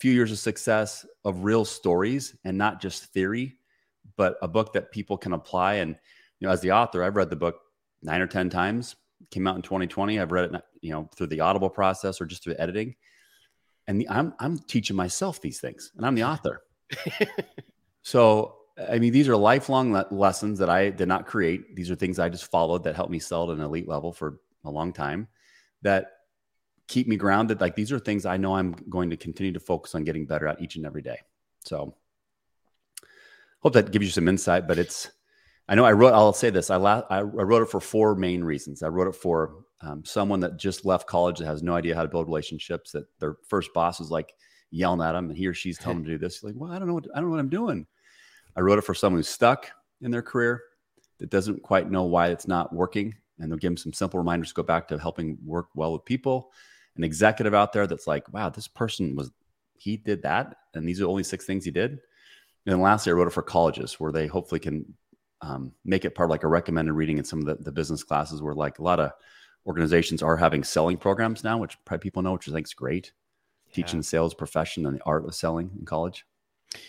few 0.00 0.12
years 0.12 0.32
of 0.32 0.38
success, 0.38 1.04
of 1.24 1.44
real 1.44 1.64
stories, 1.64 2.34
and 2.44 2.56
not 2.56 2.80
just 2.80 3.12
theory 3.12 3.60
but 4.20 4.36
a 4.42 4.48
book 4.48 4.74
that 4.74 4.92
people 4.92 5.16
can 5.16 5.32
apply. 5.32 5.76
And 5.76 5.96
you 6.38 6.46
know, 6.46 6.52
as 6.52 6.60
the 6.60 6.72
author, 6.72 7.02
I've 7.02 7.16
read 7.16 7.30
the 7.30 7.36
book 7.36 7.58
nine 8.02 8.20
or 8.20 8.26
ten 8.26 8.50
times. 8.50 8.96
came 9.30 9.46
out 9.46 9.56
in 9.56 9.62
2020. 9.62 10.20
I've 10.20 10.30
read 10.30 10.54
it, 10.54 10.62
you 10.82 10.92
know, 10.92 11.08
through 11.16 11.28
the 11.28 11.40
Audible 11.40 11.70
process 11.70 12.20
or 12.20 12.26
just 12.26 12.44
through 12.44 12.56
editing. 12.58 12.96
And 13.86 13.98
the, 13.98 14.06
I'm 14.10 14.34
I'm 14.38 14.58
teaching 14.58 14.94
myself 14.94 15.40
these 15.40 15.58
things, 15.58 15.92
and 15.96 16.04
I'm 16.04 16.14
the 16.14 16.24
author. 16.32 16.62
so 18.02 18.58
I 18.88 18.98
mean, 18.98 19.12
these 19.12 19.28
are 19.28 19.36
lifelong 19.36 19.92
le- 19.92 20.06
lessons 20.10 20.58
that 20.58 20.70
I 20.70 20.90
did 20.90 21.08
not 21.08 21.26
create. 21.26 21.74
These 21.76 21.90
are 21.90 21.94
things 21.94 22.18
I 22.18 22.28
just 22.28 22.50
followed 22.50 22.84
that 22.84 22.96
helped 22.96 23.10
me 23.10 23.18
sell 23.18 23.50
at 23.50 23.56
an 23.56 23.62
elite 23.62 23.88
level 23.88 24.12
for 24.12 24.40
a 24.64 24.70
long 24.70 24.92
time. 24.92 25.28
That 25.82 26.12
keep 26.88 27.06
me 27.06 27.16
grounded. 27.16 27.60
Like 27.60 27.76
these 27.76 27.92
are 27.92 27.98
things 27.98 28.26
I 28.26 28.36
know 28.36 28.56
I'm 28.56 28.72
going 28.88 29.10
to 29.10 29.16
continue 29.16 29.52
to 29.52 29.60
focus 29.60 29.94
on 29.94 30.04
getting 30.04 30.26
better 30.26 30.46
at 30.46 30.60
each 30.60 30.76
and 30.76 30.86
every 30.86 31.02
day. 31.02 31.18
So 31.64 31.94
hope 33.60 33.74
that 33.74 33.92
gives 33.92 34.04
you 34.04 34.10
some 34.10 34.28
insight. 34.28 34.66
But 34.66 34.78
it's, 34.78 35.10
I 35.68 35.74
know 35.74 35.84
I 35.84 35.92
wrote. 35.92 36.12
I'll 36.12 36.32
say 36.32 36.50
this. 36.50 36.70
I 36.70 36.76
la- 36.76 37.04
I 37.08 37.20
wrote 37.22 37.62
it 37.62 37.70
for 37.70 37.80
four 37.80 38.14
main 38.16 38.42
reasons. 38.42 38.82
I 38.82 38.88
wrote 38.88 39.08
it 39.08 39.14
for 39.14 39.64
um, 39.82 40.04
someone 40.04 40.40
that 40.40 40.58
just 40.58 40.84
left 40.84 41.06
college 41.06 41.38
that 41.38 41.46
has 41.46 41.62
no 41.62 41.74
idea 41.74 41.94
how 41.94 42.02
to 42.02 42.08
build 42.08 42.26
relationships. 42.26 42.90
That 42.92 43.04
their 43.20 43.36
first 43.48 43.72
boss 43.72 44.00
is 44.00 44.10
like 44.10 44.34
yelling 44.72 45.00
at 45.00 45.12
them, 45.12 45.28
and 45.28 45.38
he 45.38 45.46
or 45.46 45.54
she's 45.54 45.78
telling 45.78 45.98
them 46.02 46.06
to 46.06 46.10
do 46.12 46.18
this. 46.18 46.42
Like, 46.42 46.54
well, 46.56 46.72
I 46.72 46.78
don't 46.78 46.88
know. 46.88 46.94
What, 46.94 47.06
I 47.14 47.20
don't 47.20 47.26
know 47.26 47.30
what 47.30 47.40
I'm 47.40 47.48
doing. 47.48 47.86
I 48.60 48.62
wrote 48.62 48.78
it 48.78 48.82
for 48.82 48.92
someone 48.92 49.20
who's 49.20 49.28
stuck 49.28 49.70
in 50.02 50.10
their 50.10 50.20
career 50.20 50.62
that 51.18 51.30
doesn't 51.30 51.62
quite 51.62 51.90
know 51.90 52.02
why 52.04 52.28
it's 52.28 52.46
not 52.46 52.74
working, 52.74 53.14
and 53.38 53.50
they'll 53.50 53.58
give 53.58 53.70
them 53.70 53.76
some 53.78 53.94
simple 53.94 54.18
reminders 54.18 54.48
to 54.48 54.54
go 54.54 54.62
back 54.62 54.86
to 54.88 54.98
helping 54.98 55.38
work 55.42 55.68
well 55.74 55.94
with 55.94 56.04
people. 56.04 56.52
An 56.94 57.02
executive 57.02 57.54
out 57.54 57.72
there 57.72 57.86
that's 57.86 58.06
like, 58.06 58.30
wow, 58.34 58.50
this 58.50 58.68
person 58.68 59.16
was 59.16 59.30
he 59.78 59.96
did 59.96 60.20
that, 60.24 60.56
and 60.74 60.86
these 60.86 61.00
are 61.00 61.06
only 61.06 61.22
six 61.22 61.46
things 61.46 61.64
he 61.64 61.70
did. 61.70 61.92
And 61.92 62.00
then 62.66 62.82
lastly, 62.82 63.10
I 63.10 63.14
wrote 63.14 63.28
it 63.28 63.32
for 63.32 63.42
colleges 63.42 63.98
where 63.98 64.12
they 64.12 64.26
hopefully 64.26 64.60
can 64.60 64.94
um, 65.40 65.72
make 65.86 66.04
it 66.04 66.14
part 66.14 66.26
of 66.26 66.30
like 66.30 66.44
a 66.44 66.48
recommended 66.48 66.92
reading 66.92 67.16
in 67.16 67.24
some 67.24 67.38
of 67.38 67.46
the, 67.46 67.54
the 67.54 67.72
business 67.72 68.04
classes 68.04 68.42
where 68.42 68.52
like 68.52 68.78
a 68.78 68.82
lot 68.82 69.00
of 69.00 69.12
organizations 69.66 70.22
are 70.22 70.36
having 70.36 70.64
selling 70.64 70.98
programs 70.98 71.42
now, 71.42 71.56
which 71.56 71.82
probably 71.86 72.02
people 72.02 72.20
know, 72.20 72.34
which 72.34 72.46
I 72.46 72.52
think 72.52 72.66
is 72.66 72.74
great. 72.74 73.12
Yeah. 73.68 73.76
Teaching 73.76 74.00
the 74.00 74.04
sales 74.04 74.34
profession 74.34 74.84
and 74.84 74.98
the 74.98 75.04
art 75.06 75.24
of 75.24 75.34
selling 75.34 75.70
in 75.78 75.86
college. 75.86 76.26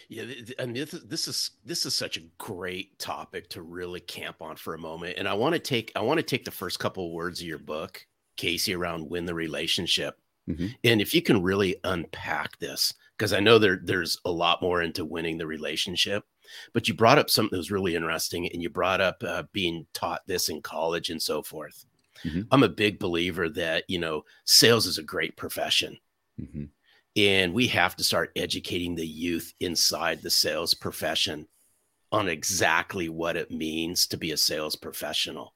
Yeah, 0.10 0.26
I 0.60 0.66
mean, 0.68 0.86
this 1.06 1.28
is 1.28 1.52
this 1.66 1.86
is 1.86 1.96
such 1.96 2.18
a 2.18 2.28
great 2.38 3.00
topic 3.00 3.50
to 3.50 3.64
really 3.64 4.00
camp 4.00 4.42
on 4.42 4.56
for 4.56 4.74
a 4.76 4.80
moment, 4.80 5.18
and 5.18 5.28
I 5.28 5.34
want 5.34 5.54
to 5.54 5.60
take 5.60 5.92
I 5.96 6.02
want 6.02 6.20
to 6.20 6.24
take 6.24 6.46
the 6.46 6.52
first 6.52 6.80
couple 6.80 7.08
of 7.08 7.14
words 7.14 7.42
of 7.42 7.48
your 7.48 7.58
book, 7.58 8.06
Casey, 8.38 8.76
around 8.76 9.10
win 9.10 9.26
the 9.26 9.34
relationship, 9.34 10.20
mm-hmm. 10.48 10.68
and 10.84 11.02
if 11.02 11.16
you 11.16 11.22
can 11.22 11.42
really 11.42 11.78
unpack 11.84 12.60
this, 12.60 12.94
because 13.18 13.34
I 13.34 13.40
know 13.40 13.58
there 13.58 13.80
there's 13.84 14.20
a 14.24 14.32
lot 14.32 14.62
more 14.62 14.84
into 14.84 15.04
winning 15.04 15.38
the 15.38 15.48
relationship. 15.48 16.26
But 16.74 16.88
you 16.90 16.94
brought 16.94 17.18
up 17.18 17.30
something 17.30 17.52
that 17.52 17.60
was 17.60 17.72
really 17.72 17.96
interesting, 17.96 18.46
and 18.48 18.62
you 18.62 18.70
brought 18.70 19.00
up 19.00 19.24
uh, 19.24 19.44
being 19.54 19.88
taught 19.94 20.28
this 20.28 20.50
in 20.50 20.62
college 20.62 21.10
and 21.10 21.22
so 21.22 21.42
forth. 21.42 21.86
Mm-hmm. 22.26 22.42
I'm 22.52 22.64
a 22.64 22.70
big 22.70 23.00
believer 23.00 23.50
that 23.50 23.86
you 23.88 24.00
know 24.00 24.26
sales 24.46 24.86
is 24.86 24.98
a 24.98 25.04
great 25.04 25.38
profession, 25.38 25.98
mm-hmm. 26.40 26.66
And 27.16 27.54
we 27.54 27.68
have 27.68 27.96
to 27.98 28.04
start 28.04 28.32
educating 28.36 28.96
the 28.96 29.08
youth 29.08 29.54
inside 29.60 30.22
the 30.22 30.30
sales 30.30 30.74
profession 30.74 31.48
on 32.12 32.30
exactly 32.30 33.10
what 33.10 33.38
it 33.38 33.52
means 33.52 34.08
to 34.08 34.18
be 34.18 34.32
a 34.32 34.38
sales 34.38 34.76
professional. 34.76 35.54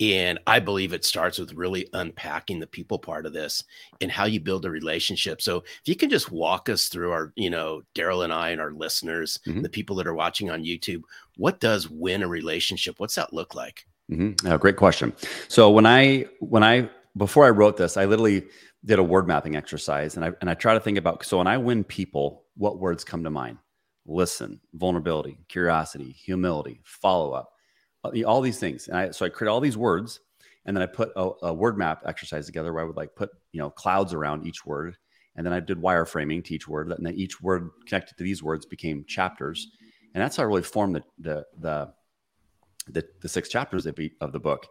And 0.00 0.40
I 0.46 0.58
believe 0.58 0.92
it 0.92 1.04
starts 1.04 1.38
with 1.38 1.52
really 1.54 1.88
unpacking 1.92 2.58
the 2.58 2.66
people 2.66 2.98
part 2.98 3.26
of 3.26 3.32
this 3.32 3.62
and 4.00 4.10
how 4.10 4.24
you 4.24 4.40
build 4.40 4.64
a 4.64 4.70
relationship. 4.70 5.40
So 5.40 5.58
if 5.58 5.82
you 5.86 5.94
can 5.94 6.10
just 6.10 6.32
walk 6.32 6.68
us 6.68 6.88
through 6.88 7.12
our, 7.12 7.32
you 7.36 7.48
know, 7.48 7.82
Darrell 7.94 8.22
and 8.22 8.32
I 8.32 8.50
and 8.50 8.60
our 8.60 8.72
listeners, 8.72 9.38
Mhm. 9.46 9.62
the 9.62 9.68
people 9.68 9.94
that 9.96 10.06
are 10.06 10.14
watching 10.14 10.50
on 10.50 10.64
YouTube, 10.64 11.02
what 11.36 11.60
does 11.60 11.88
win 11.88 12.24
a 12.24 12.28
relationship? 12.28 12.98
What's 12.98 13.14
that 13.14 13.32
look 13.32 13.54
like? 13.54 13.86
Mm-hmm. 14.10 14.46
Uh, 14.46 14.56
great 14.56 14.76
question. 14.76 15.14
So 15.48 15.70
when 15.70 15.86
I 15.86 16.26
when 16.40 16.64
I 16.64 16.90
before 17.16 17.44
I 17.44 17.50
wrote 17.50 17.76
this, 17.76 17.96
I 17.96 18.04
literally 18.04 18.46
did 18.84 18.98
a 18.98 19.02
word 19.02 19.26
mapping 19.26 19.56
exercise, 19.56 20.16
and 20.16 20.24
I 20.24 20.32
and 20.40 20.50
I 20.50 20.54
try 20.54 20.74
to 20.74 20.80
think 20.80 20.98
about. 20.98 21.24
So 21.24 21.38
when 21.38 21.46
I 21.46 21.58
win 21.58 21.84
people, 21.84 22.44
what 22.56 22.78
words 22.78 23.04
come 23.04 23.24
to 23.24 23.30
mind? 23.30 23.58
Listen, 24.06 24.60
vulnerability, 24.74 25.38
curiosity, 25.48 26.12
humility, 26.12 26.80
follow 26.84 27.32
up, 27.32 27.50
all 28.26 28.40
these 28.40 28.58
things. 28.58 28.88
And 28.88 28.96
I 28.96 29.10
so 29.10 29.24
I 29.24 29.28
create 29.28 29.50
all 29.50 29.60
these 29.60 29.76
words, 29.76 30.20
and 30.66 30.76
then 30.76 30.82
I 30.82 30.86
put 30.86 31.12
a, 31.16 31.30
a 31.42 31.54
word 31.54 31.78
map 31.78 32.02
exercise 32.04 32.46
together 32.46 32.72
where 32.72 32.82
I 32.82 32.86
would 32.86 32.96
like 32.96 33.14
put 33.14 33.30
you 33.52 33.60
know 33.60 33.70
clouds 33.70 34.12
around 34.12 34.46
each 34.46 34.66
word, 34.66 34.96
and 35.36 35.46
then 35.46 35.52
I 35.52 35.60
did 35.60 35.80
wireframing 35.80 36.44
to 36.44 36.54
each 36.54 36.68
word, 36.68 36.90
and 36.90 37.06
then 37.06 37.14
each 37.14 37.40
word 37.40 37.70
connected 37.86 38.16
to 38.18 38.24
these 38.24 38.42
words 38.42 38.66
became 38.66 39.04
chapters, 39.06 39.68
and 40.14 40.22
that's 40.22 40.36
how 40.36 40.42
I 40.42 40.46
really 40.46 40.62
formed 40.62 40.96
the 40.96 41.04
the 41.18 41.46
the 41.58 41.94
the, 42.88 43.04
the 43.22 43.28
six 43.28 43.48
chapters 43.48 43.86
of, 43.86 43.98
of 44.20 44.32
the 44.32 44.40
book. 44.40 44.66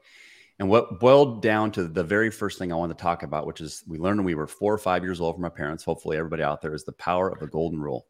And 0.60 0.70
what 0.70 1.00
boiled 1.00 1.42
down 1.42 1.72
to 1.72 1.88
the 1.88 2.04
very 2.04 2.30
first 2.30 2.60
thing 2.60 2.72
I 2.72 2.76
wanted 2.76 2.98
to 2.98 3.02
talk 3.02 3.24
about, 3.24 3.48
which 3.48 3.60
is 3.60 3.84
we 3.88 3.98
learned 3.98 4.20
when 4.20 4.26
we 4.26 4.36
were 4.36 4.48
four 4.48 4.74
or 4.74 4.78
five 4.78 5.04
years 5.04 5.20
old 5.20 5.36
from 5.36 5.44
our 5.44 5.52
parents, 5.52 5.84
hopefully 5.84 6.18
everybody 6.18 6.44
out 6.44 6.62
there, 6.62 6.74
is 6.74 6.84
the 6.84 6.92
power 6.94 7.30
of 7.30 7.40
the 7.40 7.48
golden 7.48 7.82
rule. 7.82 8.06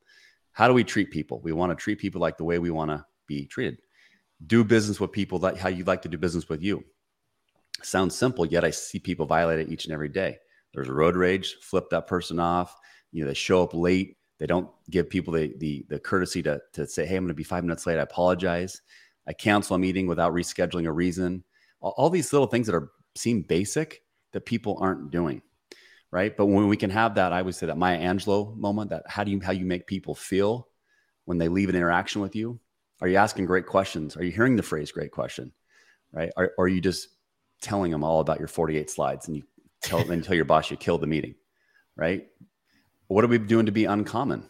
How 0.52 0.68
do 0.68 0.74
we 0.74 0.84
treat 0.84 1.10
people? 1.10 1.42
We 1.42 1.54
want 1.54 1.72
to 1.72 1.82
treat 1.82 2.00
people 2.00 2.22
like 2.22 2.38
the 2.38 2.44
way 2.44 2.60
we 2.60 2.70
want 2.70 2.92
to 2.92 3.06
be 3.28 3.46
treated. 3.46 3.80
Do 4.46 4.64
business 4.64 5.00
with 5.00 5.12
people 5.12 5.40
like 5.40 5.58
how 5.58 5.70
you'd 5.70 5.88
like 5.88 6.02
to 6.04 6.10
do 6.10 6.18
business 6.18 6.50
with 6.50 6.62
you. 6.62 6.84
Sounds 7.82 8.16
simple, 8.16 8.46
yet 8.46 8.64
I 8.64 8.72
see 8.72 9.00
people 9.00 9.26
violate 9.26 9.60
it 9.60 9.72
each 9.72 9.86
and 9.86 9.94
every 9.94 10.10
day. 10.10 10.38
There's 10.74 10.90
road 10.90 11.16
rage, 11.16 11.56
flip 11.62 11.90
that 11.92 12.08
person 12.08 12.40
off. 12.40 12.78
You 13.12 13.24
know, 13.24 13.30
they 13.30 13.34
show 13.36 13.64
up 13.64 13.74
late. 13.74 14.18
They 14.40 14.48
don't 14.48 14.70
give 14.90 15.10
people 15.10 15.34
the 15.34 15.54
the, 15.58 15.86
the 15.88 16.00
courtesy 16.00 16.44
to, 16.44 16.62
to 16.74 16.86
say, 16.88 17.06
hey, 17.06 17.16
I'm 17.16 17.24
going 17.24 17.30
to 17.30 17.34
be 17.34 17.44
five 17.44 17.64
minutes 17.64 17.86
late. 17.88 18.00
I 18.00 18.02
apologize. 18.02 18.82
I 19.28 19.34
cancel 19.34 19.76
a 19.76 19.80
meeting 19.80 20.08
without 20.08 20.34
rescheduling 20.34 20.88
a 20.88 20.92
reason. 20.92 21.44
All, 21.84 22.10
these 22.10 22.32
little 22.32 22.48
things 22.48 22.68
that 22.68 22.76
are 22.76 22.92
seem 23.16 23.42
basic 23.42 24.04
that 24.32 24.46
people 24.46 24.78
aren't 24.80 25.12
doing, 25.12 25.42
right? 26.12 26.36
But 26.36 26.46
when 26.46 26.68
we 26.70 26.78
can 26.78 26.90
have 26.90 27.16
that, 27.16 27.34
I 27.34 27.42
would 27.42 27.56
say 27.56 27.68
that 27.68 27.78
Maya 27.78 28.00
Angelou 28.00 28.56
moment. 28.58 28.90
That 28.90 29.04
how 29.08 29.24
do 29.24 29.32
you 29.32 29.42
how 29.42 29.52
you 29.52 29.66
make 29.66 29.86
people 29.86 30.16
feel 30.16 30.70
when 31.26 31.38
they 31.38 31.50
leave 31.50 31.70
an 31.70 31.76
interaction 31.76 32.22
with 32.22 32.36
you? 32.36 32.60
Are 33.02 33.08
you 33.08 33.18
asking 33.18 33.46
great 33.46 33.68
questions? 33.68 34.16
Are 34.16 34.24
you 34.24 34.32
hearing 34.32 34.56
the 34.56 34.64
phrase 34.64 34.92
"great 34.92 35.12
question"? 35.12 35.52
Right? 36.14 36.32
Or 36.38 36.54
are 36.58 36.68
you 36.68 36.80
just 36.80 37.10
telling 37.62 37.92
them 37.92 38.04
all 38.04 38.20
about 38.20 38.40
your 38.40 38.48
48 38.48 38.90
slides 38.90 39.28
and 39.28 39.38
you 39.38 39.44
tell 39.82 40.04
them 40.04 40.22
tell 40.22 40.36
your 40.36 40.46
boss 40.46 40.70
you 40.70 40.78
killed 40.78 41.02
the 41.02 41.08
meeting, 41.08 41.36
right? 41.96 42.28
What 43.08 43.24
are 43.24 43.28
we 43.28 43.38
doing 43.38 43.66
to 43.66 43.72
be 43.72 43.86
uncommon? 43.86 44.48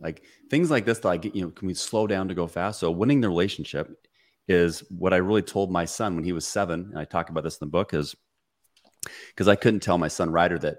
Like 0.00 0.22
things 0.48 0.70
like 0.70 0.86
this, 0.86 1.04
like 1.04 1.24
you 1.24 1.42
know, 1.42 1.50
can 1.50 1.68
we 1.68 1.74
slow 1.74 2.06
down 2.06 2.28
to 2.28 2.34
go 2.34 2.46
fast? 2.46 2.80
So 2.80 2.90
winning 2.90 3.20
the 3.20 3.28
relationship 3.28 4.06
is 4.50 4.82
what 4.90 5.14
I 5.14 5.18
really 5.18 5.42
told 5.42 5.70
my 5.70 5.84
son 5.84 6.16
when 6.16 6.24
he 6.24 6.32
was 6.32 6.44
seven. 6.44 6.88
And 6.90 6.98
I 6.98 7.04
talk 7.04 7.30
about 7.30 7.44
this 7.44 7.54
in 7.54 7.66
the 7.66 7.70
book 7.70 7.94
is 7.94 8.16
because 9.28 9.46
I 9.46 9.54
couldn't 9.54 9.80
tell 9.80 9.96
my 9.96 10.08
son 10.08 10.32
Ryder 10.32 10.58
that 10.58 10.78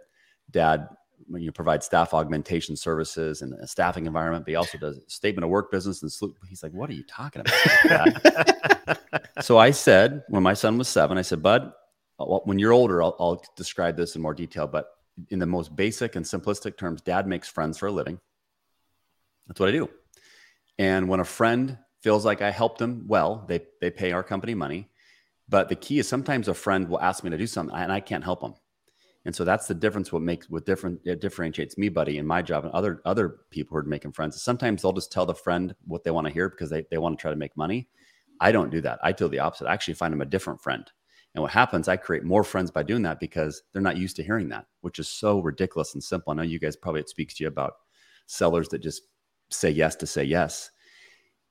dad, 0.51 0.89
when 1.27 1.41
you 1.41 1.53
provide 1.53 1.81
staff 1.81 2.13
augmentation 2.13 2.75
services 2.75 3.41
and 3.41 3.53
a 3.53 3.67
staffing 3.67 4.07
environment, 4.07 4.43
but 4.43 4.51
he 4.51 4.55
also 4.55 4.77
does 4.77 4.99
statement 5.07 5.45
of 5.45 5.49
work 5.49 5.71
business 5.71 6.01
and. 6.01 6.11
He's 6.49 6.61
like, 6.61 6.73
what 6.73 6.89
are 6.89 6.93
you 6.93 7.05
talking 7.07 7.43
about? 7.85 8.99
so 9.41 9.57
I 9.57 9.71
said, 9.71 10.23
when 10.27 10.43
my 10.43 10.53
son 10.53 10.77
was 10.77 10.89
seven, 10.89 11.17
I 11.17 11.21
said, 11.21 11.41
bud, 11.41 11.71
uh, 12.19 12.25
when 12.25 12.59
you're 12.59 12.73
older, 12.73 13.01
I'll, 13.01 13.15
I'll 13.21 13.41
describe 13.55 13.95
this 13.95 14.17
in 14.17 14.21
more 14.21 14.33
detail, 14.33 14.67
but 14.67 14.87
in 15.29 15.39
the 15.39 15.45
most 15.45 15.73
basic 15.73 16.17
and 16.17 16.25
simplistic 16.25 16.77
terms, 16.77 17.01
dad 17.01 17.25
makes 17.25 17.47
friends 17.47 17.77
for 17.77 17.87
a 17.87 17.91
living. 17.91 18.19
That's 19.47 19.61
what 19.61 19.69
I 19.69 19.71
do. 19.71 19.89
And 20.77 21.07
when 21.07 21.21
a 21.21 21.25
friend 21.25 21.77
feels 22.01 22.25
like 22.25 22.41
I 22.41 22.51
helped 22.51 22.79
them, 22.79 23.05
well, 23.07 23.45
they 23.47 23.61
they 23.79 23.89
pay 23.91 24.11
our 24.11 24.23
company 24.23 24.53
money. 24.53 24.89
But 25.47 25.69
the 25.69 25.75
key 25.75 25.99
is 25.99 26.07
sometimes 26.07 26.47
a 26.47 26.53
friend 26.53 26.87
will 26.87 27.01
ask 27.01 27.23
me 27.23 27.29
to 27.29 27.37
do 27.37 27.47
something 27.47 27.75
and 27.75 27.91
I 27.91 27.99
can't 27.99 28.23
help 28.23 28.41
them. 28.41 28.55
And 29.25 29.35
so 29.35 29.43
that's 29.43 29.67
the 29.67 29.75
difference. 29.75 30.11
What 30.11 30.21
makes 30.21 30.49
what 30.49 30.65
different 30.65 31.01
it 31.05 31.21
differentiates 31.21 31.77
me, 31.77 31.89
buddy, 31.89 32.17
in 32.17 32.25
my 32.25 32.41
job 32.41 32.65
and 32.65 32.73
other 32.73 33.01
other 33.05 33.41
people 33.51 33.75
who 33.75 33.79
are 33.79 33.83
making 33.83 34.13
friends. 34.13 34.41
Sometimes 34.41 34.81
they'll 34.81 34.93
just 34.93 35.11
tell 35.11 35.25
the 35.25 35.35
friend 35.35 35.75
what 35.85 36.03
they 36.03 36.11
want 36.11 36.25
to 36.27 36.33
hear 36.33 36.49
because 36.49 36.69
they, 36.69 36.85
they 36.89 36.97
want 36.97 37.17
to 37.17 37.21
try 37.21 37.31
to 37.31 37.37
make 37.37 37.55
money. 37.55 37.87
I 38.39 38.51
don't 38.51 38.71
do 38.71 38.81
that. 38.81 38.99
I 39.03 39.11
do 39.11 39.27
the 39.27 39.39
opposite. 39.39 39.67
I 39.67 39.73
actually 39.73 39.93
find 39.93 40.11
them 40.11 40.21
a 40.21 40.25
different 40.25 40.61
friend. 40.61 40.89
And 41.35 41.41
what 41.41 41.51
happens, 41.51 41.87
I 41.87 41.95
create 41.95 42.23
more 42.23 42.43
friends 42.43 42.71
by 42.71 42.83
doing 42.83 43.03
that 43.03 43.19
because 43.19 43.61
they're 43.71 43.81
not 43.81 43.97
used 43.97 44.15
to 44.17 44.23
hearing 44.23 44.49
that, 44.49 44.65
which 44.81 44.99
is 44.99 45.07
so 45.07 45.39
ridiculous 45.39 45.93
and 45.93 46.03
simple. 46.03 46.31
I 46.31 46.35
know 46.35 46.41
you 46.41 46.59
guys 46.59 46.75
probably 46.75 47.01
it 47.01 47.09
speaks 47.09 47.35
to 47.35 47.43
you 47.43 47.47
about 47.47 47.73
sellers 48.25 48.67
that 48.69 48.79
just 48.79 49.03
say 49.49 49.69
yes 49.69 49.95
to 49.97 50.07
say 50.07 50.23
yes. 50.23 50.71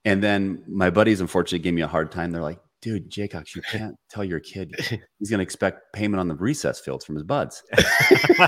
And 0.05 0.23
then 0.23 0.65
my 0.67 0.91
buddies 0.91 1.21
unfortunately 1.21 1.61
gave 1.61 1.75
me 1.75 1.83
a 1.83 1.87
hard 1.87 2.11
time. 2.11 2.31
They're 2.31 2.43
like, 2.43 2.61
dude, 2.81 3.11
Jacox, 3.11 3.55
you 3.55 3.63
can't 3.63 3.97
tell 4.09 4.25
your 4.25 4.41
kid 4.41 4.75
he's 5.19 5.31
going 5.31 5.39
to 5.39 5.43
expect 5.43 5.93
payment 5.93 6.21
on 6.21 6.29
the 6.29 6.35
recess 6.35 6.81
fields 6.81 7.05
from 7.05 7.17
his 7.17 7.25
buds. 7.25 7.63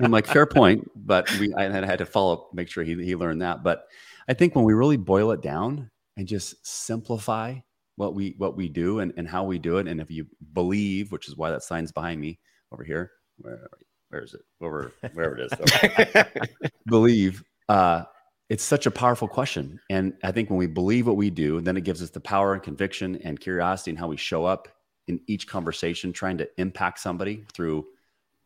I'm 0.00 0.10
like, 0.10 0.26
fair 0.26 0.46
point, 0.46 0.90
but 0.96 1.30
we 1.38 1.54
I 1.54 1.64
had 1.64 1.98
to 1.98 2.06
follow 2.06 2.34
up, 2.34 2.50
make 2.52 2.68
sure 2.68 2.82
he, 2.82 3.02
he 3.02 3.14
learned 3.14 3.42
that. 3.42 3.62
But 3.62 3.84
I 4.28 4.34
think 4.34 4.54
when 4.54 4.64
we 4.64 4.72
really 4.72 4.96
boil 4.96 5.30
it 5.30 5.40
down 5.40 5.90
and 6.16 6.26
just 6.26 6.66
simplify 6.66 7.56
what 7.96 8.14
we 8.14 8.34
what 8.38 8.56
we 8.56 8.68
do 8.68 9.00
and, 9.00 9.12
and 9.16 9.28
how 9.28 9.44
we 9.44 9.58
do 9.58 9.78
it, 9.78 9.86
and 9.86 10.00
if 10.00 10.10
you 10.10 10.26
believe, 10.52 11.12
which 11.12 11.28
is 11.28 11.36
why 11.36 11.50
that 11.50 11.62
sign's 11.62 11.92
behind 11.92 12.20
me 12.20 12.40
over 12.72 12.82
here, 12.82 13.12
where 13.38 13.68
where 14.08 14.24
is 14.24 14.34
it? 14.34 14.40
Over 14.60 14.92
wherever 15.12 15.38
it 15.38 15.52
is. 15.52 16.64
believe 16.86 17.44
uh, 17.68 18.04
it's 18.52 18.62
such 18.62 18.84
a 18.84 18.90
powerful 18.90 19.26
question. 19.26 19.80
And 19.88 20.12
I 20.22 20.30
think 20.30 20.50
when 20.50 20.58
we 20.58 20.66
believe 20.66 21.06
what 21.06 21.16
we 21.16 21.30
do, 21.30 21.62
then 21.62 21.78
it 21.78 21.84
gives 21.84 22.02
us 22.02 22.10
the 22.10 22.20
power 22.20 22.52
and 22.52 22.62
conviction 22.62 23.18
and 23.24 23.40
curiosity 23.40 23.92
in 23.92 23.96
how 23.96 24.08
we 24.08 24.18
show 24.18 24.44
up 24.44 24.68
in 25.06 25.22
each 25.26 25.46
conversation, 25.46 26.12
trying 26.12 26.36
to 26.36 26.46
impact 26.58 26.98
somebody 26.98 27.46
through 27.54 27.86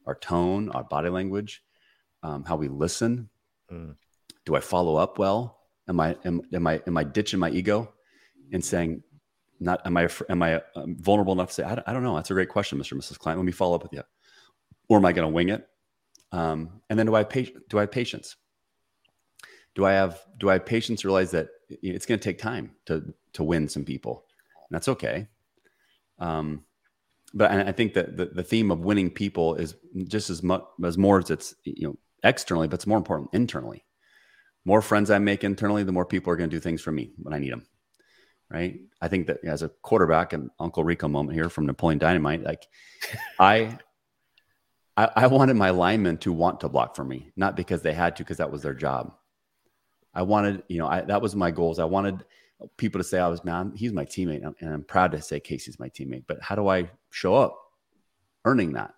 our 0.06 0.14
tone, 0.14 0.70
our 0.70 0.84
body 0.84 1.08
language, 1.08 1.60
um, 2.22 2.44
how 2.44 2.54
we 2.54 2.68
listen. 2.68 3.28
Mm. 3.68 3.96
Do 4.44 4.54
I 4.54 4.60
follow 4.60 4.94
up 4.94 5.18
well? 5.18 5.58
Am 5.88 5.98
I 5.98 6.14
am, 6.25 6.40
am 6.52 6.68
I 6.68 6.80
am 6.86 6.96
I 6.96 7.02
ditching 7.02 7.40
my 7.40 7.50
ego 7.50 7.92
and 8.52 8.64
saying, 8.64 9.02
not 9.58 9.84
am 9.84 9.96
I 9.96 10.08
am 10.28 10.40
I 10.40 10.62
um, 10.76 10.94
vulnerable 11.00 11.32
enough 11.32 11.48
to 11.48 11.54
say 11.54 11.62
I 11.64 11.75
don't, 11.75 11.88
I 11.88 11.92
don't 11.92 12.04
know? 12.04 12.14
That's 12.14 12.30
a 12.30 12.34
great 12.34 12.48
question, 12.48 12.78
Mr. 12.78 12.92
and 12.92 13.00
Mrs. 13.00 13.18
Client. 13.18 13.40
Let 13.40 13.44
me 13.44 13.50
follow 13.50 13.75
up 13.75 13.82
with 13.82 13.92
you. 13.92 14.04
Or 14.88 14.98
am 14.98 15.04
I 15.04 15.10
going 15.10 15.28
to 15.28 15.34
wing 15.34 15.48
it? 15.48 15.66
Um, 16.30 16.80
and 16.88 16.96
then 16.96 17.06
do 17.06 17.16
I 17.16 17.18
have 17.18 17.32
do 17.32 17.78
I 17.78 17.80
have 17.80 17.90
patience? 17.90 18.36
Do 19.76 19.85
I 19.85 19.92
have 19.92 20.21
do 20.38 20.50
I 20.50 20.54
have 20.54 20.66
patience 20.66 21.02
to 21.02 21.09
realize 21.09 21.30
that 21.30 21.50
it's 21.68 22.06
going 22.06 22.18
to 22.18 22.25
take 22.25 22.38
time 22.38 22.73
to 22.87 23.14
to 23.35 23.45
win 23.45 23.68
some 23.68 23.85
people, 23.85 24.25
and 24.68 24.75
that's 24.75 24.88
okay. 24.88 25.28
Um, 26.18 26.64
but 27.35 27.50
I 27.50 27.73
think 27.73 27.92
that 27.95 28.16
the, 28.16 28.26
the 28.26 28.42
theme 28.42 28.71
of 28.71 28.80
winning 28.80 29.11
people 29.11 29.54
is 29.56 29.76
just 30.09 30.30
as 30.30 30.42
much 30.42 30.64
as 30.85 30.97
more 30.97 31.18
as 31.18 31.30
it's 31.30 31.54
you 31.64 31.87
know 31.87 31.97
externally, 32.25 32.66
but 32.66 32.75
it's 32.75 32.87
more 32.87 32.99
important 32.99 33.30
internally. 33.35 33.85
More 34.64 34.80
friends 34.80 35.11
I 35.11 35.18
make 35.18 35.45
internally, 35.45 35.85
the 35.85 35.92
more 35.92 36.06
people 36.06 36.33
are 36.33 36.37
going 36.37 36.50
to 36.50 36.56
do 36.56 36.61
things 36.61 36.80
for 36.80 36.90
me 36.90 37.12
when 37.18 37.35
I 37.35 37.38
need 37.38 37.52
them. 37.52 37.66
Right. 38.50 38.80
I 39.02 39.09
think 39.09 39.26
that 39.26 39.45
as 39.45 39.62
a 39.62 39.68
quarterback, 39.68 40.33
and 40.33 40.50
Uncle 40.59 40.85
Rico 40.85 41.09
moment 41.09 41.35
here 41.35 41.50
from 41.50 41.66
Napoleon 41.66 41.99
Dynamite, 41.99 42.42
like 42.42 42.66
I 43.38 43.76
I, 44.97 45.11
I 45.14 45.26
wanted 45.26 45.56
my 45.56 45.71
linemen 45.71 46.16
to 46.18 46.33
want 46.33 46.61
to 46.61 46.71
block 46.71 46.97
for 46.97 47.04
me, 47.04 47.33
not 47.37 47.56
because 47.56 47.83
they 47.83 47.92
had 47.92 48.16
to, 48.16 48.25
because 48.25 48.38
that 48.38 48.50
was 48.50 48.62
their 48.62 48.73
job. 48.73 49.12
I 50.16 50.23
wanted, 50.23 50.62
you 50.68 50.78
know, 50.78 50.88
I, 50.88 51.02
that 51.02 51.20
was 51.20 51.37
my 51.37 51.50
goals. 51.50 51.78
I 51.78 51.85
wanted 51.85 52.25
people 52.78 52.99
to 52.99 53.04
say 53.04 53.18
I 53.18 53.28
was, 53.28 53.44
man, 53.44 53.73
he's 53.76 53.92
my 53.92 54.06
teammate. 54.06 54.42
And 54.61 54.73
I'm 54.73 54.82
proud 54.82 55.12
to 55.12 55.20
say 55.20 55.38
Casey's 55.38 55.78
my 55.78 55.90
teammate. 55.90 56.25
But 56.26 56.40
how 56.40 56.54
do 56.54 56.68
I 56.68 56.90
show 57.11 57.35
up 57.35 57.58
earning 58.46 58.73
that? 58.73 58.94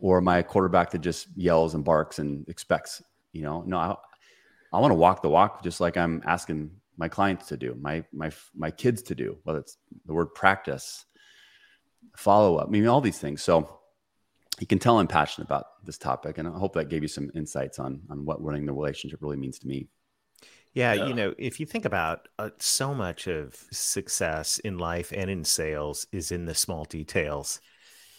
Or 0.00 0.18
am 0.18 0.26
I 0.26 0.38
a 0.38 0.42
quarterback 0.42 0.90
that 0.90 1.02
just 1.02 1.28
yells 1.36 1.74
and 1.74 1.84
barks 1.84 2.18
and 2.18 2.48
expects, 2.48 3.00
you 3.32 3.42
know, 3.42 3.62
no, 3.64 3.78
I, 3.78 3.94
I 4.72 4.80
want 4.80 4.90
to 4.90 4.96
walk 4.96 5.22
the 5.22 5.28
walk 5.28 5.62
just 5.62 5.80
like 5.80 5.96
I'm 5.96 6.20
asking 6.26 6.72
my 6.96 7.08
clients 7.08 7.46
to 7.48 7.56
do, 7.56 7.76
my 7.80 8.04
my 8.12 8.30
my 8.56 8.70
kids 8.72 9.02
to 9.02 9.14
do, 9.14 9.38
whether 9.44 9.60
it's 9.60 9.78
the 10.04 10.12
word 10.12 10.34
practice, 10.34 11.04
follow 12.16 12.56
up, 12.56 12.66
I 12.66 12.70
mean 12.70 12.86
all 12.88 13.00
these 13.00 13.18
things. 13.18 13.42
So 13.42 13.78
you 14.58 14.66
can 14.66 14.80
tell 14.80 14.98
I'm 14.98 15.06
passionate 15.06 15.46
about 15.46 15.84
this 15.84 15.96
topic, 15.96 16.38
and 16.38 16.48
I 16.48 16.58
hope 16.58 16.74
that 16.74 16.88
gave 16.88 17.02
you 17.02 17.08
some 17.08 17.30
insights 17.34 17.78
on 17.78 18.02
on 18.10 18.24
what 18.24 18.42
running 18.42 18.66
the 18.66 18.72
relationship 18.72 19.22
really 19.22 19.36
means 19.36 19.58
to 19.60 19.68
me. 19.68 19.88
Yeah, 20.74 20.92
yeah, 20.92 21.06
you 21.06 21.14
know, 21.14 21.34
if 21.38 21.58
you 21.58 21.66
think 21.66 21.84
about 21.84 22.28
uh, 22.38 22.50
so 22.58 22.94
much 22.94 23.26
of 23.26 23.54
success 23.72 24.58
in 24.58 24.78
life 24.78 25.12
and 25.14 25.30
in 25.30 25.44
sales 25.44 26.06
is 26.12 26.30
in 26.30 26.44
the 26.44 26.54
small 26.54 26.84
details. 26.84 27.60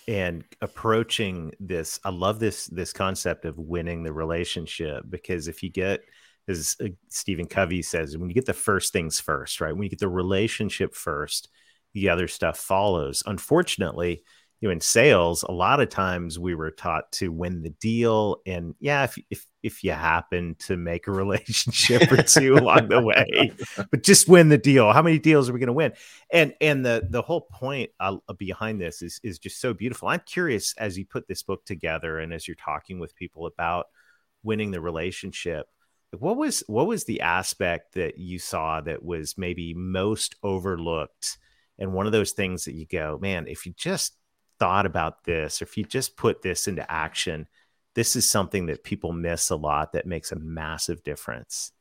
And 0.08 0.44
approaching 0.60 1.54
this, 1.60 2.00
I 2.04 2.10
love 2.10 2.40
this 2.40 2.66
this 2.66 2.92
concept 2.92 3.46
of 3.46 3.60
winning 3.60 4.04
the 4.04 4.12
relationship 4.12 5.04
because 5.08 5.48
if 5.48 5.62
you 5.62 5.70
get, 5.70 6.02
as 6.48 6.76
uh, 6.84 6.88
Stephen 7.10 7.46
Covey 7.46 7.84
says, 7.84 8.18
when 8.18 8.30
you 8.30 8.34
get 8.34 8.48
the 8.48 8.54
first 8.54 8.92
things 8.92 9.20
first, 9.20 9.62
right? 9.62 9.74
When 9.74 9.84
you 9.84 9.90
get 9.90 10.00
the 10.00 10.10
relationship 10.10 10.96
first, 10.96 11.50
the 11.94 12.10
other 12.10 12.28
stuff 12.28 12.58
follows. 12.58 13.22
Unfortunately, 13.26 14.24
you 14.62 14.68
know, 14.68 14.74
in 14.74 14.82
sales, 14.82 15.44
a 15.44 15.54
lot 15.54 15.80
of 15.80 15.90
times 15.90 16.38
we 16.38 16.54
were 16.54 16.72
taught 16.72 17.12
to 17.14 17.32
win 17.32 17.62
the 17.62 17.70
deal. 17.70 18.42
And 18.46 18.76
yeah, 18.80 19.06
if 19.06 19.18
if 19.30 19.46
if 19.64 19.84
you 19.84 19.92
happen 19.92 20.56
to 20.60 20.76
make 20.76 21.08
a 21.08 21.12
relationship 21.14 22.12
or 22.12 22.22
two 22.24 22.56
along 22.56 22.90
the 22.90 23.02
way, 23.02 23.54
but 23.90 24.04
just 24.04 24.28
win 24.28 24.50
the 24.50 24.58
deal. 24.58 24.92
How 24.92 25.02
many 25.02 25.18
deals 25.18 25.50
are 25.50 25.54
we 25.54 25.60
going 25.60 25.68
to 25.68 25.74
win? 25.74 25.94
And 26.32 26.54
and 26.60 26.86
the 26.86 27.08
the 27.10 27.22
whole 27.22 27.42
point 27.42 27.92
uh, 28.00 28.18
behind 28.38 28.82
this 28.82 29.02
is 29.02 29.22
is 29.24 29.40
just 29.40 29.62
so 29.62 29.74
beautiful. 29.74 30.10
I'm 30.10 30.22
curious 30.26 30.74
as 30.78 30.98
you 30.98 31.06
put 31.06 31.28
this 31.28 31.44
book 31.44 31.64
together 31.66 32.20
and 32.20 32.34
as 32.34 32.48
you're 32.48 32.56
talking 32.56 33.00
with 33.00 33.16
people 33.16 33.46
about 33.46 33.88
winning 34.44 34.72
the 34.72 34.82
relationship 34.82 35.68
what 36.18 36.38
was 36.38 36.64
what 36.68 36.88
was 36.88 37.04
the 37.04 37.22
aspect 37.22 37.94
that 37.94 38.18
you 38.18 38.40
saw 38.40 38.82
that 38.82 39.04
was 39.04 39.38
maybe 39.38 39.74
most 39.74 40.36
overlooked 40.42 41.38
and 41.78 41.94
one 41.94 42.06
of 42.06 42.12
those 42.12 42.32
things 42.32 42.66
that 42.66 42.74
you 42.74 42.86
go 42.88 43.20
man 43.22 43.46
if 43.48 43.66
you 43.66 43.74
just 43.78 44.16
thought 44.60 44.86
about 44.86 45.24
this 45.24 45.62
or 45.62 45.66
if 45.66 45.78
you 45.78 45.84
just 45.84 46.18
put 46.18 46.42
this 46.42 46.68
into 46.68 46.90
action 46.92 47.48
this 47.96 48.16
is 48.16 48.30
something 48.30 48.68
that 48.68 48.84
people 48.84 49.12
miss 49.12 49.50
a 49.50 49.56
lot 49.56 49.94
that 49.94 50.06
makes 50.06 50.32
a 50.32 50.36
massive 50.38 51.04
difference. 51.04 51.72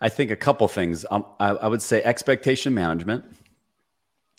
I 0.00 0.08
think 0.08 0.30
a 0.30 0.36
couple 0.36 0.68
things. 0.68 1.04
Um, 1.10 1.24
I, 1.40 1.48
I 1.48 1.68
would 1.68 1.82
say 1.82 2.02
expectation 2.02 2.74
management. 2.74 3.24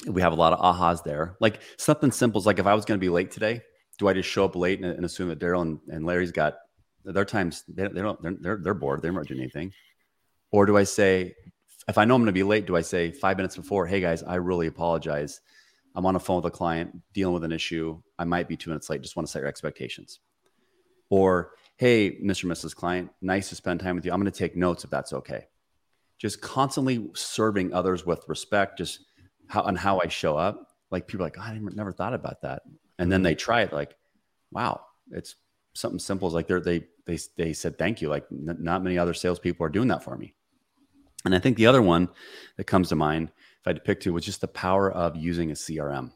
We 0.07 0.21
have 0.21 0.33
a 0.33 0.35
lot 0.35 0.53
of 0.53 0.59
ahas 0.59 1.03
there. 1.03 1.35
Like 1.39 1.61
something 1.77 2.11
simple 2.11 2.39
is 2.39 2.45
like 2.45 2.59
if 2.59 2.67
i 2.67 2.73
was 2.73 2.85
going 2.85 2.99
to 2.99 3.03
be 3.03 3.09
late 3.09 3.31
today 3.31 3.61
do 3.99 4.07
i 4.07 4.13
just 4.13 4.29
show 4.29 4.43
up 4.43 4.55
late 4.55 4.81
and, 4.81 4.91
and 4.91 5.05
assume 5.05 5.29
that 5.29 5.39
darrell 5.39 5.61
and, 5.61 5.79
and 5.87 6.05
larry's 6.05 6.31
got 6.31 6.55
their 7.05 7.25
times 7.25 7.63
they, 7.67 7.87
they 7.87 8.01
don't 8.01 8.21
they're, 8.21 8.35
they're, 8.39 8.57
they're 8.57 8.73
bored 8.73 9.01
they're 9.01 9.11
not 9.11 9.27
doing 9.27 9.41
anything. 9.41 9.71
Or 10.51 10.65
do 10.65 10.77
i 10.77 10.83
say 10.83 11.35
if 11.87 11.97
i 11.97 12.05
know 12.05 12.15
i'm 12.15 12.21
going 12.21 12.27
to 12.27 12.31
be 12.31 12.43
late 12.43 12.65
do 12.65 12.75
i 12.75 12.81
say 12.81 13.11
five 13.11 13.37
minutes 13.37 13.55
before 13.55 13.85
hey 13.85 13.99
guys 13.99 14.23
i 14.23 14.35
really 14.35 14.67
apologize 14.67 15.41
i'm 15.95 16.05
on 16.05 16.15
a 16.15 16.19
phone 16.19 16.37
with 16.37 16.45
a 16.45 16.51
client 16.51 16.95
dealing 17.13 17.33
with 17.33 17.43
an 17.43 17.51
issue. 17.51 18.01
I 18.17 18.25
might 18.25 18.47
be 18.47 18.57
two 18.57 18.69
minutes 18.69 18.89
late. 18.89 19.01
Just 19.01 19.15
want 19.15 19.27
to 19.27 19.31
set 19.31 19.39
your 19.39 19.47
expectations. 19.47 20.19
Or 21.09 21.51
hey 21.77 22.17
mr 22.23 22.43
and 22.43 22.51
mrs 22.51 22.75
client 22.75 23.09
nice 23.21 23.49
to 23.49 23.55
spend 23.55 23.79
time 23.79 23.95
with 23.95 24.05
you. 24.05 24.11
I'm 24.11 24.19
going 24.19 24.31
to 24.31 24.37
take 24.37 24.55
notes 24.55 24.83
if 24.83 24.89
that's 24.89 25.13
okay. 25.13 25.47
Just 26.19 26.41
constantly 26.41 27.09
serving 27.15 27.73
others 27.73 28.05
with 28.05 28.23
respect 28.27 28.77
just 28.77 29.05
how 29.47 29.61
on 29.61 29.75
how 29.75 29.99
i 29.99 30.07
show 30.07 30.37
up. 30.37 30.67
Like 30.91 31.07
people 31.07 31.25
like 31.25 31.37
oh, 31.37 31.41
i 31.41 31.57
never 31.57 31.91
thought 31.91 32.13
about 32.13 32.41
that. 32.41 32.63
And 32.99 33.11
then 33.11 33.23
they 33.23 33.35
try 33.35 33.61
it 33.61 33.73
like 33.73 33.95
wow 34.51 34.81
it's 35.11 35.35
something 35.73 35.99
simple. 35.99 36.27
As 36.27 36.33
like 36.33 36.47
they 36.47 36.59
they 36.59 36.83
they 37.05 37.19
they 37.37 37.53
said 37.53 37.77
thank 37.77 38.01
you. 38.01 38.09
Like 38.09 38.25
n- 38.31 38.57
not 38.59 38.83
many 38.83 38.97
other 38.97 39.13
salespeople 39.13 39.65
are 39.65 39.69
doing 39.69 39.89
that 39.89 40.03
for 40.03 40.17
me. 40.17 40.33
And 41.25 41.33
I 41.33 41.39
think 41.39 41.57
the 41.57 41.67
other 41.67 41.81
one 41.81 42.09
that 42.57 42.65
comes 42.65 42.89
to 42.89 42.95
mind, 42.95 43.31
if 43.63 43.67
I 43.67 43.69
had 43.69 43.77
to 43.77 43.81
pick 43.81 44.01
two, 44.01 44.11
was 44.11 44.25
just 44.25 44.41
the 44.41 44.47
power 44.47 44.91
of 44.91 45.15
using 45.15 45.51
a 45.51 45.53
CRM 45.53 46.11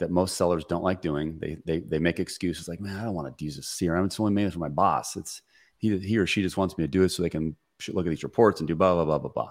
that 0.00 0.10
most 0.10 0.36
sellers 0.36 0.66
don't 0.66 0.84
like 0.84 1.00
doing. 1.00 1.38
They 1.40 1.56
they 1.64 1.78
they 1.78 1.98
make 1.98 2.20
excuses 2.20 2.68
like, 2.68 2.78
man, 2.78 2.98
I 2.98 3.04
don't 3.04 3.14
want 3.14 3.38
to 3.38 3.44
use 3.44 3.56
a 3.56 3.62
CRM. 3.62 4.04
It's 4.04 4.20
only 4.20 4.32
made 4.32 4.52
for 4.52 4.58
my 4.58 4.68
boss. 4.68 5.16
It's 5.16 5.40
he 5.78 5.96
he 5.98 6.18
or 6.18 6.26
she 6.26 6.42
just 6.42 6.58
wants 6.58 6.76
me 6.76 6.84
to 6.84 6.88
do 6.88 7.02
it 7.02 7.08
so 7.08 7.22
they 7.22 7.30
can 7.30 7.56
look 7.88 8.06
at 8.06 8.10
these 8.10 8.22
reports 8.22 8.60
and 8.60 8.68
do 8.68 8.74
blah 8.74 8.92
blah 8.92 9.06
blah 9.06 9.18
blah 9.18 9.32
blah. 9.32 9.50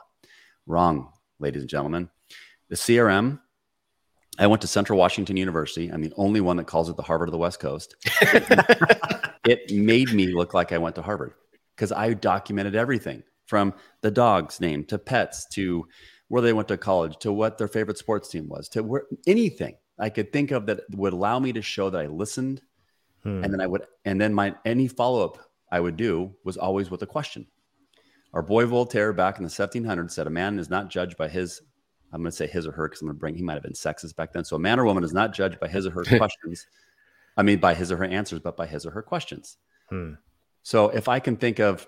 Wrong, 0.67 1.09
ladies 1.39 1.63
and 1.63 1.69
gentlemen. 1.69 2.09
The 2.69 2.75
CRM 2.75 3.39
I 4.37 4.47
went 4.47 4.61
to 4.61 4.67
Central 4.67 4.97
Washington 4.99 5.37
University. 5.37 5.89
I'm 5.89 6.01
the 6.01 6.13
only 6.17 6.41
one 6.41 6.57
that 6.57 6.67
calls 6.67 6.89
it 6.89 6.97
the 6.97 7.03
Harvard 7.03 7.29
of 7.29 7.33
the 7.33 7.37
West 7.39 7.59
Coast. 7.59 7.95
it 8.21 9.71
made 9.71 10.11
me 10.13 10.27
look 10.27 10.53
like 10.53 10.71
I 10.71 10.77
went 10.77 10.95
to 10.95 11.01
Harvard 11.01 11.33
because 11.75 11.91
I 11.91 12.13
documented 12.13 12.75
everything 12.75 13.23
from 13.45 13.73
the 14.01 14.11
dog's 14.11 14.59
name 14.59 14.85
to 14.85 14.97
pets 14.97 15.47
to 15.53 15.87
where 16.33 16.41
they 16.41 16.51
went 16.51 16.67
to 16.67 16.75
college 16.75 17.15
to 17.19 17.31
what 17.31 17.59
their 17.59 17.67
favorite 17.67 17.99
sports 17.99 18.27
team 18.27 18.49
was 18.49 18.67
to 18.67 18.81
where 18.81 19.03
anything 19.27 19.75
I 19.99 20.09
could 20.09 20.33
think 20.33 20.49
of 20.49 20.65
that 20.65 20.79
would 20.89 21.13
allow 21.13 21.37
me 21.37 21.53
to 21.53 21.61
show 21.61 21.91
that 21.91 22.01
I 22.01 22.07
listened. 22.07 22.59
Hmm. 23.21 23.43
And 23.43 23.53
then 23.53 23.61
I 23.61 23.67
would, 23.67 23.85
and 24.03 24.19
then 24.19 24.33
my 24.33 24.55
any 24.65 24.87
follow 24.87 25.23
up 25.23 25.37
I 25.71 25.79
would 25.79 25.95
do 25.95 26.33
was 26.43 26.57
always 26.57 26.89
with 26.89 27.03
a 27.03 27.05
question. 27.05 27.45
Our 28.33 28.41
boy 28.41 28.65
Voltaire 28.65 29.13
back 29.13 29.37
in 29.37 29.43
the 29.43 29.49
1700s 29.51 30.09
said, 30.09 30.25
A 30.25 30.31
man 30.31 30.57
is 30.57 30.71
not 30.71 30.89
judged 30.89 31.17
by 31.17 31.29
his 31.29 31.61
I'm 32.11 32.21
going 32.23 32.31
to 32.31 32.35
say 32.35 32.47
his 32.47 32.65
or 32.65 32.71
her 32.71 32.87
because 32.87 33.01
I'm 33.01 33.09
going 33.09 33.15
to 33.15 33.19
bring, 33.19 33.35
he 33.35 33.43
might 33.43 33.53
have 33.53 33.61
been 33.61 33.73
sexist 33.73 34.15
back 34.15 34.33
then. 34.33 34.43
So 34.43 34.55
a 34.55 34.59
man 34.59 34.79
or 34.79 34.85
woman 34.85 35.03
is 35.03 35.13
not 35.13 35.35
judged 35.35 35.59
by 35.59 35.67
his 35.67 35.85
or 35.85 35.91
her 35.91 36.03
questions. 36.17 36.65
I 37.37 37.43
mean, 37.43 37.59
by 37.59 37.75
his 37.75 37.91
or 37.91 37.97
her 37.97 38.05
answers, 38.05 38.39
but 38.39 38.57
by 38.57 38.65
his 38.65 38.87
or 38.87 38.91
her 38.91 39.03
questions. 39.03 39.57
Hmm. 39.91 40.13
So 40.63 40.89
if 40.89 41.07
I 41.07 41.19
can 41.19 41.37
think 41.37 41.59
of, 41.59 41.85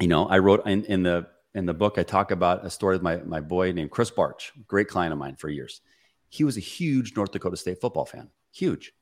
you 0.00 0.08
know, 0.08 0.26
I 0.26 0.38
wrote 0.38 0.66
in, 0.66 0.84
in 0.86 1.04
the, 1.04 1.28
in 1.54 1.66
the 1.66 1.74
book, 1.74 1.98
I 1.98 2.02
talk 2.02 2.30
about 2.30 2.66
a 2.66 2.70
story 2.70 2.96
of 2.96 3.02
my, 3.02 3.16
my 3.18 3.40
boy 3.40 3.72
named 3.72 3.90
Chris 3.90 4.10
Barch, 4.10 4.52
great 4.66 4.88
client 4.88 5.12
of 5.12 5.18
mine 5.18 5.36
for 5.36 5.48
years. 5.48 5.80
He 6.28 6.44
was 6.44 6.56
a 6.56 6.60
huge 6.60 7.14
North 7.16 7.30
Dakota 7.30 7.56
State 7.56 7.80
football 7.80 8.04
fan, 8.04 8.30
huge. 8.52 8.92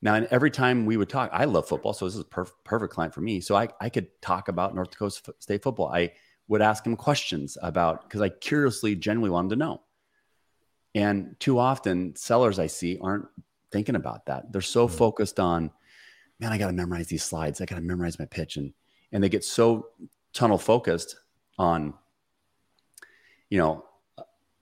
Now, 0.00 0.14
and 0.14 0.26
every 0.30 0.50
time 0.50 0.86
we 0.86 0.96
would 0.96 1.08
talk, 1.08 1.30
I 1.32 1.44
love 1.44 1.68
football, 1.68 1.92
so 1.92 2.04
this 2.06 2.14
is 2.14 2.20
a 2.20 2.24
perf- 2.24 2.52
perfect 2.64 2.92
client 2.92 3.14
for 3.14 3.20
me. 3.20 3.40
So 3.40 3.54
I, 3.54 3.68
I 3.80 3.88
could 3.88 4.08
talk 4.20 4.48
about 4.48 4.74
North 4.74 4.90
Dakota 4.90 5.34
State 5.38 5.62
football. 5.62 5.88
I 5.88 6.12
would 6.48 6.62
ask 6.62 6.86
him 6.86 6.96
questions 6.96 7.56
about 7.62 8.02
because 8.02 8.20
I 8.20 8.28
curiously, 8.28 8.96
genuinely 8.96 9.30
wanted 9.30 9.50
to 9.50 9.56
know. 9.56 9.82
And 10.94 11.36
too 11.40 11.58
often, 11.58 12.14
sellers 12.16 12.58
I 12.58 12.66
see 12.66 12.98
aren't 13.00 13.26
thinking 13.72 13.96
about 13.96 14.26
that. 14.26 14.52
They're 14.52 14.60
so 14.60 14.86
mm-hmm. 14.86 14.96
focused 14.96 15.40
on, 15.40 15.70
man, 16.38 16.52
I 16.52 16.58
got 16.58 16.68
to 16.68 16.72
memorize 16.72 17.08
these 17.08 17.24
slides. 17.24 17.60
I 17.60 17.64
got 17.64 17.76
to 17.76 17.82
memorize 17.82 18.18
my 18.18 18.26
pitch, 18.26 18.56
and 18.56 18.72
and 19.12 19.22
they 19.22 19.28
get 19.28 19.44
so 19.44 19.88
tunnel 20.32 20.58
focused 20.58 21.16
on, 21.58 21.94
you 23.50 23.58
know, 23.58 23.84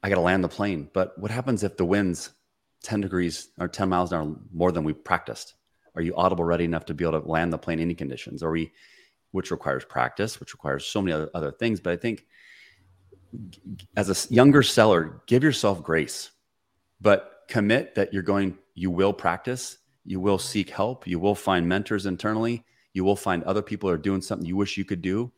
I 0.02 0.09
got 0.09 0.16
to 0.16 0.20
land 0.20 0.44
the 0.44 0.48
plane. 0.48 0.88
But 0.92 1.18
what 1.18 1.31
happens 1.31 1.62
if 1.62 1.76
the 1.76 1.85
wind's 1.85 2.31
ten 2.83 3.00
degrees 3.00 3.48
or 3.59 3.68
ten 3.68 3.88
miles 3.88 4.12
an 4.12 4.18
hour 4.18 4.37
more 4.52 4.72
than 4.72 4.85
we 4.85 4.92
practiced? 4.92 5.55
Are 5.94 6.02
you 6.02 6.14
audible 6.16 6.44
ready 6.44 6.64
enough 6.64 6.87
to 6.87 6.94
be 6.94 7.05
able 7.05 7.20
to 7.20 7.28
land 7.28 7.52
the 7.52 7.59
plane 7.59 7.78
in 7.78 7.85
any 7.85 7.94
conditions? 7.94 8.42
Are 8.42 8.50
we 8.50 8.72
which 9.33 9.50
requires 9.50 9.85
practice, 9.85 10.38
which 10.38 10.55
requires 10.55 10.87
so 10.87 11.02
many 11.02 11.12
other, 11.12 11.31
other 11.35 11.50
things. 11.50 11.81
But 11.81 11.94
I 11.94 11.96
think 11.96 12.26
as 13.96 14.09
a 14.09 14.33
younger 14.33 14.62
seller, 14.62 15.22
give 15.26 15.42
yourself 15.42 15.83
grace, 15.83 16.31
but 17.00 17.42
commit 17.48 17.96
that 17.96 18.12
you're 18.12 18.22
going, 18.22 18.57
you 18.74 18.90
will 18.90 19.12
practice, 19.12 19.78
you 20.05 20.20
will 20.20 20.38
seek 20.38 20.70
help, 20.70 21.07
you 21.07 21.18
will 21.18 21.35
find 21.35 21.66
mentors 21.66 22.07
internally, 22.07 22.64
you 22.92 23.05
will 23.05 23.16
find 23.16 23.42
other 23.44 23.62
people 23.62 23.88
are 23.88 23.96
doing 23.96 24.20
something 24.20 24.46
you 24.46 24.57
wish 24.57 24.76
you 24.76 24.85
could 24.85 25.02
do. 25.02 25.33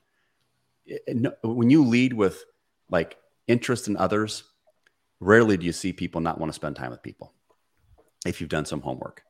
When 1.42 1.70
you 1.70 1.84
lead 1.84 2.12
with 2.12 2.44
like 2.90 3.16
interest 3.46 3.88
in 3.88 3.96
others, 3.96 4.44
rarely 5.20 5.56
do 5.56 5.66
you 5.66 5.72
see 5.72 5.92
people 5.92 6.20
not 6.20 6.38
want 6.38 6.50
to 6.50 6.54
spend 6.54 6.76
time 6.76 6.90
with 6.90 7.02
people 7.02 7.32
if 8.26 8.40
you've 8.40 8.50
done 8.50 8.64
some 8.64 8.80
homework 8.80 9.22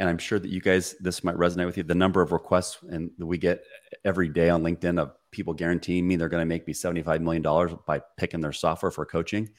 and 0.00 0.08
I'm 0.08 0.18
sure 0.18 0.38
that 0.38 0.50
you 0.50 0.62
guys 0.62 0.96
this 0.98 1.22
might 1.22 1.36
resonate 1.36 1.66
with 1.66 1.76
you. 1.76 1.82
The 1.82 1.94
number 1.94 2.22
of 2.22 2.32
requests 2.32 2.78
and 2.88 3.10
we 3.18 3.36
get 3.36 3.62
every 4.02 4.30
day 4.30 4.48
on 4.48 4.62
LinkedIn 4.62 4.98
of 4.98 5.12
people 5.30 5.52
guaranteeing 5.52 6.08
me 6.08 6.16
they're 6.16 6.30
going 6.30 6.40
to 6.40 6.46
make 6.46 6.66
me 6.66 6.72
75 6.72 7.20
million 7.20 7.42
dollars 7.42 7.72
by 7.86 8.00
picking 8.16 8.40
their 8.40 8.54
software 8.54 8.90
for 8.90 9.04
coaching. 9.04 9.44
I'm 9.44 9.52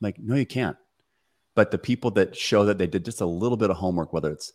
like, 0.00 0.18
no, 0.20 0.36
you 0.36 0.46
can't. 0.46 0.76
But 1.56 1.72
the 1.72 1.78
people 1.78 2.12
that 2.12 2.36
show 2.36 2.64
that 2.66 2.78
they 2.78 2.86
did 2.86 3.04
just 3.04 3.20
a 3.20 3.26
little 3.26 3.56
bit 3.56 3.70
of 3.70 3.76
homework, 3.76 4.12
whether 4.12 4.30
it's, 4.30 4.52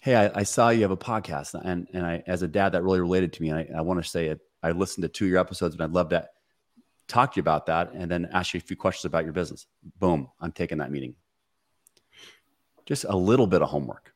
hey, 0.00 0.16
I, 0.16 0.40
I 0.40 0.42
saw 0.44 0.70
you 0.70 0.80
have 0.80 0.90
a 0.90 0.96
podcast, 0.96 1.60
and 1.62 1.86
and 1.92 2.06
I 2.06 2.22
as 2.26 2.40
a 2.40 2.48
dad 2.48 2.70
that 2.70 2.82
really 2.82 3.00
related 3.00 3.34
to 3.34 3.42
me. 3.42 3.50
And 3.50 3.58
I, 3.58 3.68
I 3.76 3.80
want 3.82 4.02
to 4.02 4.08
say 4.08 4.28
it. 4.28 4.40
I 4.62 4.72
listened 4.72 5.02
to 5.02 5.08
two 5.08 5.24
of 5.26 5.30
your 5.30 5.40
episodes, 5.40 5.74
and 5.74 5.82
I'd 5.82 5.92
love 5.92 6.10
to 6.10 6.28
talk 7.08 7.32
to 7.32 7.36
you 7.38 7.42
about 7.42 7.66
that, 7.66 7.92
and 7.92 8.10
then 8.10 8.28
ask 8.32 8.54
you 8.54 8.58
a 8.58 8.60
few 8.60 8.76
questions 8.76 9.06
about 9.06 9.24
your 9.24 9.32
business. 9.32 9.66
Boom, 9.98 10.28
I'm 10.40 10.52
taking 10.52 10.78
that 10.78 10.90
meeting. 10.90 11.14
Just 12.86 13.04
a 13.04 13.16
little 13.16 13.46
bit 13.46 13.62
of 13.62 13.68
homework 13.68 14.10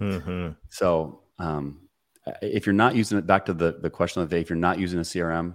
Mm-hmm. 0.00 0.50
So 0.68 1.20
um, 1.38 1.88
if 2.42 2.66
you're 2.66 2.72
not 2.72 2.94
using 2.94 3.18
it, 3.18 3.26
back 3.26 3.44
to 3.46 3.54
the, 3.54 3.78
the 3.80 3.90
question 3.90 4.22
of 4.22 4.28
the 4.28 4.36
day, 4.36 4.40
if 4.40 4.48
you're 4.48 4.56
not 4.56 4.78
using 4.78 4.98
a 4.98 5.02
CRM, 5.02 5.54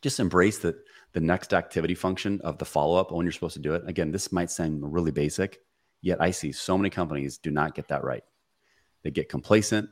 just 0.00 0.20
embrace 0.20 0.58
the, 0.58 0.76
the 1.12 1.20
next 1.20 1.54
activity 1.54 1.94
function 1.94 2.40
of 2.42 2.58
the 2.58 2.64
follow 2.64 2.98
up 2.98 3.12
when 3.12 3.24
you're 3.24 3.32
supposed 3.32 3.54
to 3.54 3.60
do 3.60 3.74
it. 3.74 3.82
Again, 3.86 4.10
this 4.10 4.32
might 4.32 4.50
sound 4.50 4.92
really 4.92 5.12
basic, 5.12 5.60
yet 6.02 6.20
I 6.20 6.30
see 6.30 6.52
so 6.52 6.76
many 6.76 6.90
companies 6.90 7.38
do 7.38 7.50
not 7.50 7.74
get 7.74 7.88
that 7.88 8.04
right. 8.04 8.24
They 9.02 9.10
get 9.10 9.28
complacent, 9.28 9.88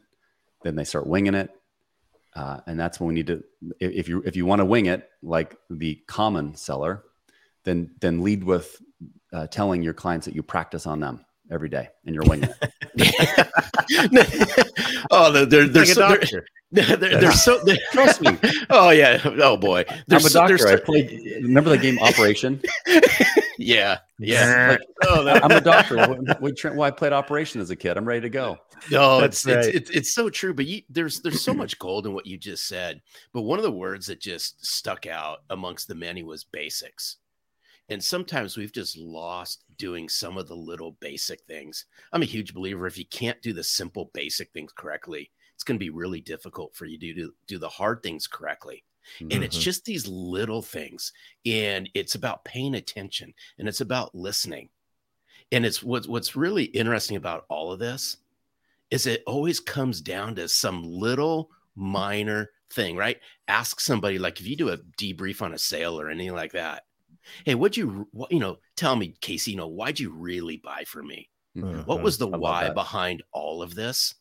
then 0.62 0.76
they 0.76 0.84
start 0.84 1.06
winging 1.06 1.34
it. 1.34 1.50
Uh, 2.34 2.60
and 2.66 2.80
that's 2.80 2.98
when 2.98 3.08
we 3.08 3.14
need 3.14 3.26
to, 3.26 3.42
if 3.78 4.08
you, 4.08 4.22
if 4.24 4.36
you 4.36 4.46
want 4.46 4.60
to 4.60 4.64
wing 4.64 4.86
it, 4.86 5.08
like 5.22 5.56
the 5.68 5.96
common 6.06 6.54
seller, 6.54 7.04
then, 7.64 7.90
then 8.00 8.22
lead 8.22 8.42
with 8.42 8.80
uh, 9.32 9.46
telling 9.48 9.82
your 9.82 9.92
clients 9.92 10.26
that 10.26 10.34
you 10.34 10.42
practice 10.42 10.86
on 10.86 11.00
them 11.00 11.24
every 11.52 11.68
day 11.68 11.88
and 12.06 12.14
you're 12.14 12.24
winging 12.24 12.48
it. 12.50 12.72
oh, 15.10 15.30
they're, 15.30 15.66
they're, 15.66 15.84
like 15.84 15.86
so, 15.88 16.16
they're, 16.72 16.96
they're, 16.96 17.20
they're, 17.20 17.32
so, 17.32 17.62
they're, 17.64 17.76
trust 17.92 18.20
me. 18.20 18.38
Oh 18.70 18.90
yeah. 18.90 19.20
Oh 19.24 19.56
boy. 19.56 19.84
They're 20.06 20.18
I'm 20.18 20.26
a 20.26 20.30
doctor. 20.30 20.58
So, 20.58 20.72
I 20.72 20.76
played, 20.76 21.10
remember 21.42 21.70
the 21.70 21.78
game 21.78 21.98
Operation? 21.98 22.60
yeah. 23.58 23.98
Yeah. 24.18 24.70
Like, 24.70 24.80
oh, 25.04 25.28
I'm 25.28 25.50
a 25.50 25.60
doctor. 25.60 25.96
Well, 26.40 26.82
I 26.82 26.90
played 26.90 27.12
Operation 27.12 27.60
as 27.60 27.70
a 27.70 27.76
kid. 27.76 27.96
I'm 27.96 28.04
ready 28.04 28.22
to 28.22 28.30
go. 28.30 28.56
Oh, 28.86 28.88
no, 28.90 29.20
it's, 29.20 29.46
right. 29.46 29.58
it's, 29.58 29.68
it's, 29.68 29.90
it's, 29.90 30.14
so 30.14 30.30
true. 30.30 30.54
But 30.54 30.66
you, 30.66 30.82
there's, 30.88 31.20
there's 31.20 31.42
so 31.42 31.54
much 31.54 31.78
gold 31.78 32.06
in 32.06 32.14
what 32.14 32.26
you 32.26 32.38
just 32.38 32.66
said. 32.66 33.00
But 33.32 33.42
one 33.42 33.58
of 33.58 33.62
the 33.62 33.70
words 33.70 34.06
that 34.06 34.20
just 34.20 34.64
stuck 34.64 35.06
out 35.06 35.38
amongst 35.50 35.88
the 35.88 35.94
many 35.94 36.22
was 36.22 36.44
basics 36.44 37.18
And 37.92 38.02
sometimes 38.02 38.56
we've 38.56 38.72
just 38.72 38.96
lost 38.96 39.64
doing 39.76 40.08
some 40.08 40.38
of 40.38 40.48
the 40.48 40.56
little 40.56 40.92
basic 41.00 41.42
things. 41.42 41.84
I'm 42.12 42.22
a 42.22 42.26
huge 42.26 42.54
believer 42.54 42.86
if 42.86 42.96
you 42.96 43.04
can't 43.04 43.40
do 43.42 43.52
the 43.52 43.62
simple 43.62 44.10
basic 44.14 44.50
things 44.52 44.72
correctly, 44.72 45.30
it's 45.54 45.62
going 45.62 45.78
to 45.78 45.84
be 45.84 45.90
really 45.90 46.22
difficult 46.22 46.74
for 46.74 46.86
you 46.86 46.98
to 46.98 47.12
do, 47.12 47.34
do 47.46 47.58
the 47.58 47.68
hard 47.68 48.02
things 48.02 48.26
correctly. 48.26 48.84
Mm-hmm. 49.16 49.28
And 49.32 49.44
it's 49.44 49.56
mm-hmm. 49.56 49.64
just 49.64 49.84
these 49.84 50.08
little 50.08 50.62
things. 50.62 51.12
And 51.44 51.88
it's 51.92 52.14
about 52.14 52.44
paying 52.44 52.74
attention 52.74 53.34
and 53.58 53.68
it's 53.68 53.82
about 53.82 54.14
listening. 54.14 54.70
And 55.50 55.66
it's 55.66 55.82
what's 55.82 56.08
what's 56.08 56.34
really 56.34 56.64
interesting 56.64 57.18
about 57.18 57.44
all 57.50 57.72
of 57.72 57.78
this 57.78 58.16
is 58.90 59.06
it 59.06 59.22
always 59.26 59.60
comes 59.60 60.00
down 60.00 60.34
to 60.36 60.48
some 60.48 60.82
little 60.82 61.50
minor 61.76 62.50
thing, 62.70 62.96
right? 62.96 63.18
Ask 63.48 63.80
somebody 63.80 64.18
like 64.18 64.40
if 64.40 64.46
you 64.46 64.56
do 64.56 64.70
a 64.70 64.78
debrief 64.78 65.42
on 65.42 65.52
a 65.52 65.58
sale 65.58 66.00
or 66.00 66.08
anything 66.08 66.34
like 66.34 66.52
that. 66.52 66.84
Hey, 67.44 67.54
what'd 67.54 67.76
you 67.76 68.08
what, 68.12 68.32
you 68.32 68.40
know? 68.40 68.58
Tell 68.76 68.96
me, 68.96 69.14
Casey. 69.20 69.52
You 69.52 69.58
know, 69.58 69.68
why'd 69.68 70.00
you 70.00 70.12
really 70.12 70.56
buy 70.56 70.84
for 70.84 71.02
me? 71.02 71.28
Mm-hmm. 71.56 71.80
What 71.82 72.02
was 72.02 72.18
the 72.18 72.26
why 72.26 72.70
behind 72.70 73.22
all 73.32 73.62
of 73.62 73.74
this? 73.74 74.14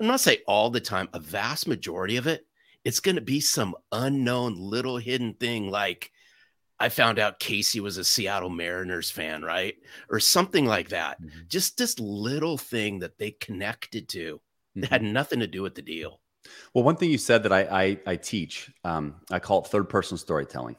I'm 0.00 0.06
not 0.06 0.20
say 0.20 0.42
all 0.46 0.70
the 0.70 0.80
time. 0.80 1.08
A 1.12 1.18
vast 1.18 1.66
majority 1.66 2.16
of 2.16 2.26
it, 2.26 2.46
it's 2.84 3.00
going 3.00 3.16
to 3.16 3.20
be 3.20 3.40
some 3.40 3.74
unknown 3.90 4.54
little 4.56 4.96
hidden 4.96 5.34
thing 5.34 5.70
like 5.70 6.12
I 6.80 6.88
found 6.88 7.18
out 7.18 7.40
Casey 7.40 7.80
was 7.80 7.96
a 7.96 8.04
Seattle 8.04 8.50
Mariners 8.50 9.10
fan, 9.10 9.42
right? 9.42 9.74
Or 10.08 10.20
something 10.20 10.64
like 10.64 10.90
that. 10.90 11.20
Mm-hmm. 11.20 11.40
Just 11.48 11.76
this 11.76 11.98
little 11.98 12.56
thing 12.56 13.00
that 13.00 13.18
they 13.18 13.32
connected 13.32 14.08
to 14.10 14.36
mm-hmm. 14.36 14.82
that 14.82 14.90
had 14.90 15.02
mm-hmm. 15.02 15.12
nothing 15.12 15.40
to 15.40 15.48
do 15.48 15.62
with 15.62 15.74
the 15.74 15.82
deal. 15.82 16.20
Well, 16.72 16.84
one 16.84 16.96
thing 16.96 17.10
you 17.10 17.18
said 17.18 17.42
that 17.42 17.52
I 17.52 17.62
I, 17.62 17.98
I 18.06 18.16
teach, 18.16 18.70
um, 18.84 19.16
I 19.30 19.38
call 19.40 19.62
it 19.62 19.66
third 19.66 19.88
person 19.88 20.16
storytelling, 20.16 20.76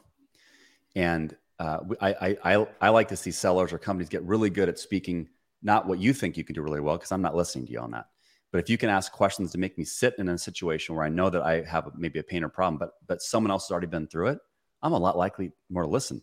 and 1.00 1.34
uh, 1.60 1.80
I, 2.02 2.38
I 2.44 2.68
I 2.82 2.90
like 2.90 3.08
to 3.08 3.16
see 3.16 3.32
sellers 3.32 3.72
or 3.72 3.78
companies 3.78 4.10
get 4.10 4.22
really 4.24 4.50
good 4.50 4.68
at 4.68 4.78
speaking 4.78 5.30
not 5.64 5.88
what 5.88 6.00
you 6.00 6.14
think 6.14 6.36
you 6.36 6.44
can 6.44 6.56
do 6.56 6.62
really 6.62 6.82
well 6.82 6.98
because 6.98 7.14
I'm 7.14 7.22
not 7.22 7.36
listening 7.36 7.66
to 7.68 7.72
you 7.72 7.80
on 7.80 7.92
that. 7.92 8.08
But 8.52 8.60
if 8.60 8.70
you 8.70 8.78
can 8.78 8.90
ask 8.90 9.12
questions 9.12 9.52
to 9.52 9.58
make 9.58 9.78
me 9.78 9.86
sit 9.86 10.16
in 10.18 10.28
a 10.28 10.38
situation 10.38 10.96
where 10.96 11.06
I 11.06 11.10
know 11.10 11.30
that 11.30 11.42
I 11.42 11.62
have 11.62 11.90
maybe 11.96 12.20
a 12.20 12.24
pain 12.24 12.44
or 12.44 12.50
problem, 12.50 12.78
but 12.78 12.92
but 13.08 13.22
someone 13.22 13.50
else 13.50 13.66
has 13.68 13.72
already 13.72 13.88
been 13.88 14.08
through 14.08 14.28
it, 14.28 14.40
I'm 14.82 14.92
a 14.92 15.00
lot 15.00 15.18
likely 15.18 15.54
more 15.70 15.84
to 15.84 15.90
listen. 15.90 16.22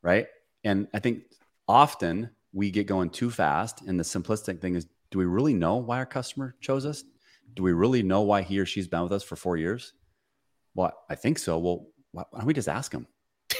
Right. 0.00 0.26
And 0.64 0.88
I 0.94 0.98
think 0.98 1.24
often 1.68 2.30
we 2.54 2.70
get 2.70 2.86
going 2.86 3.10
too 3.10 3.30
fast. 3.30 3.82
And 3.82 4.00
the 4.00 4.04
simplistic 4.04 4.60
thing 4.60 4.74
is, 4.74 4.86
do 5.10 5.18
we 5.18 5.26
really 5.26 5.54
know 5.54 5.76
why 5.76 5.98
our 5.98 6.06
customer 6.06 6.56
chose 6.60 6.86
us? 6.86 7.04
Do 7.54 7.62
we 7.62 7.72
really 7.72 8.02
know 8.02 8.22
why 8.22 8.40
he 8.40 8.58
or 8.58 8.64
she's 8.64 8.88
been 8.88 9.02
with 9.02 9.12
us 9.12 9.22
for 9.22 9.36
four 9.36 9.58
years? 9.58 9.92
Well, 10.74 10.92
I 11.10 11.14
think 11.14 11.38
so. 11.38 11.58
Well, 11.58 11.88
why 12.12 12.24
don't 12.32 12.46
we 12.46 12.54
just 12.54 12.68
ask 12.68 12.90
them? 12.90 13.06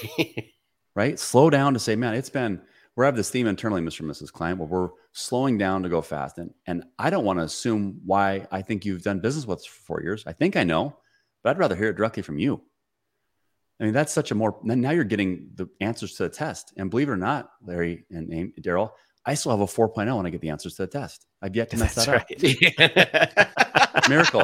right? 0.94 1.18
Slow 1.18 1.50
down 1.50 1.74
to 1.74 1.80
say, 1.80 1.96
man, 1.96 2.14
it's 2.14 2.30
been, 2.30 2.60
we 2.96 3.04
have 3.04 3.16
this 3.16 3.30
theme 3.30 3.46
internally, 3.46 3.80
Mr. 3.80 4.00
and 4.00 4.10
Mrs. 4.10 4.32
Client, 4.32 4.58
where 4.58 4.68
we're 4.68 4.90
slowing 5.12 5.56
down 5.56 5.82
to 5.82 5.88
go 5.88 6.02
fast. 6.02 6.38
And, 6.38 6.52
and 6.66 6.84
I 6.98 7.10
don't 7.10 7.24
want 7.24 7.38
to 7.38 7.44
assume 7.44 8.00
why 8.04 8.46
I 8.50 8.62
think 8.62 8.84
you've 8.84 9.02
done 9.02 9.20
business 9.20 9.46
with 9.46 9.60
us 9.60 9.64
for 9.64 9.82
four 9.82 10.02
years. 10.02 10.24
I 10.26 10.32
think 10.32 10.56
I 10.56 10.64
know, 10.64 10.96
but 11.42 11.50
I'd 11.50 11.58
rather 11.58 11.76
hear 11.76 11.88
it 11.88 11.96
directly 11.96 12.22
from 12.22 12.38
you. 12.38 12.62
I 13.80 13.84
mean, 13.84 13.94
that's 13.94 14.12
such 14.12 14.30
a 14.30 14.34
more, 14.34 14.58
now 14.62 14.90
you're 14.90 15.04
getting 15.04 15.50
the 15.54 15.68
answers 15.80 16.14
to 16.16 16.24
the 16.24 16.28
test. 16.28 16.72
And 16.76 16.90
believe 16.90 17.08
it 17.08 17.12
or 17.12 17.16
not, 17.16 17.50
Larry 17.64 18.04
and 18.10 18.52
Darrell, 18.60 18.94
I 19.24 19.34
still 19.34 19.52
have 19.52 19.60
a 19.60 19.66
4.0 19.66 20.16
when 20.16 20.26
I 20.26 20.30
get 20.30 20.40
the 20.40 20.50
answers 20.50 20.74
to 20.76 20.82
the 20.82 20.88
test. 20.88 21.26
I've 21.40 21.56
yet 21.56 21.70
to 21.70 21.76
mess 21.76 21.94
that's 21.94 22.06
that 22.06 22.80
right. 22.80 23.46
up. 23.96 24.08
Miracle. 24.08 24.42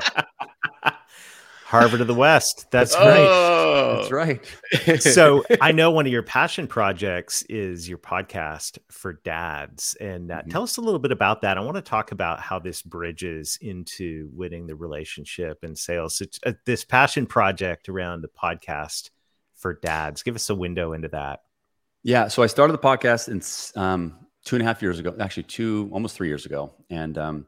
Harvard 1.69 2.01
of 2.01 2.07
the 2.07 2.15
West. 2.15 2.65
That's 2.71 2.95
oh, 2.97 4.09
right. 4.11 4.41
That's 4.87 4.87
right. 4.87 5.03
so 5.03 5.45
I 5.61 5.71
know 5.73 5.91
one 5.91 6.07
of 6.07 6.13
your 6.13 6.23
passion 6.23 6.67
projects 6.67 7.43
is 7.43 7.87
your 7.87 7.99
podcast 7.99 8.79
for 8.91 9.21
dads. 9.23 9.95
And 10.01 10.33
uh, 10.33 10.39
mm-hmm. 10.39 10.49
tell 10.49 10.63
us 10.63 10.79
a 10.79 10.81
little 10.81 10.99
bit 10.99 11.13
about 11.13 11.43
that. 11.43 11.59
I 11.59 11.61
want 11.61 11.75
to 11.75 11.83
talk 11.83 12.11
about 12.11 12.41
how 12.41 12.59
this 12.59 12.81
bridges 12.81 13.59
into 13.61 14.31
winning 14.33 14.67
the 14.67 14.77
relationship 14.77 15.59
and 15.63 15.77
sales. 15.77 16.23
It's, 16.23 16.41
uh, 16.47 16.55
this 16.65 16.87
passion 16.87 17.27
project 17.27 17.91
around 17.91 18.23
the 18.23 18.29
podcast 18.29 19.11
for 19.55 19.75
dads. 19.75 20.23
Give 20.23 20.37
us 20.37 20.49
a 20.49 20.55
window 20.55 20.95
into 20.95 21.09
that. 21.09 21.41
Yeah. 22.03 22.29
So 22.29 22.43
I 22.43 22.47
started 22.47 22.73
the 22.73 22.79
podcast 22.79 23.29
in 23.29 23.43
um, 23.79 24.17
two 24.43 24.57
and 24.57 24.63
a 24.63 24.65
half 24.65 24.81
years 24.81 24.99
ago, 24.99 25.15
actually 25.21 25.43
two, 25.43 25.91
almost 25.93 26.17
three 26.17 26.29
years 26.29 26.47
ago. 26.47 26.73
And 26.89 27.19
um, 27.19 27.47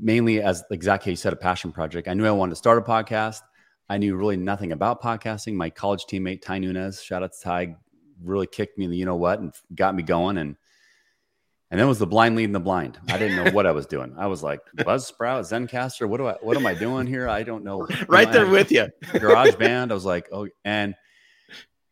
mainly 0.00 0.42
as 0.42 0.64
exactly 0.70 1.12
you 1.12 1.16
said, 1.16 1.32
a 1.32 1.36
passion 1.36 1.72
project. 1.72 2.08
I 2.08 2.14
knew 2.14 2.26
I 2.26 2.30
wanted 2.30 2.50
to 2.50 2.56
start 2.56 2.78
a 2.78 2.82
podcast. 2.82 3.40
I 3.88 3.98
knew 3.98 4.16
really 4.16 4.36
nothing 4.36 4.72
about 4.72 5.02
podcasting. 5.02 5.54
My 5.54 5.70
college 5.70 6.04
teammate, 6.10 6.42
Ty 6.42 6.58
Nunez, 6.58 7.02
shout 7.02 7.22
out 7.22 7.32
to 7.32 7.38
Ty, 7.42 7.76
really 8.22 8.46
kicked 8.46 8.78
me 8.78 8.84
in 8.84 8.90
the 8.90 8.96
you 8.96 9.04
know 9.04 9.16
what 9.16 9.40
and 9.40 9.52
got 9.74 9.94
me 9.94 10.02
going. 10.02 10.38
And 10.38 10.56
and 11.70 11.78
then 11.78 11.86
was 11.86 11.98
the 11.98 12.06
blind 12.06 12.34
leading 12.34 12.52
the 12.52 12.60
blind. 12.60 12.98
I 13.08 13.16
didn't 13.16 13.44
know 13.44 13.52
what 13.52 13.66
I 13.66 13.72
was 13.72 13.86
doing. 13.86 14.14
I 14.18 14.26
was 14.26 14.42
like 14.42 14.60
Buzzsprout, 14.76 15.42
Zencastr. 15.42 16.08
What 16.08 16.18
do 16.18 16.26
I 16.26 16.34
what 16.40 16.56
am 16.56 16.66
I 16.66 16.74
doing 16.74 17.06
here? 17.06 17.28
I 17.28 17.42
don't 17.42 17.64
know. 17.64 17.86
right 18.08 18.30
there 18.30 18.46
with 18.46 18.72
you. 18.72 18.88
GarageBand. 19.04 19.90
I 19.90 19.94
was 19.94 20.04
like, 20.04 20.28
oh, 20.32 20.48
and 20.64 20.94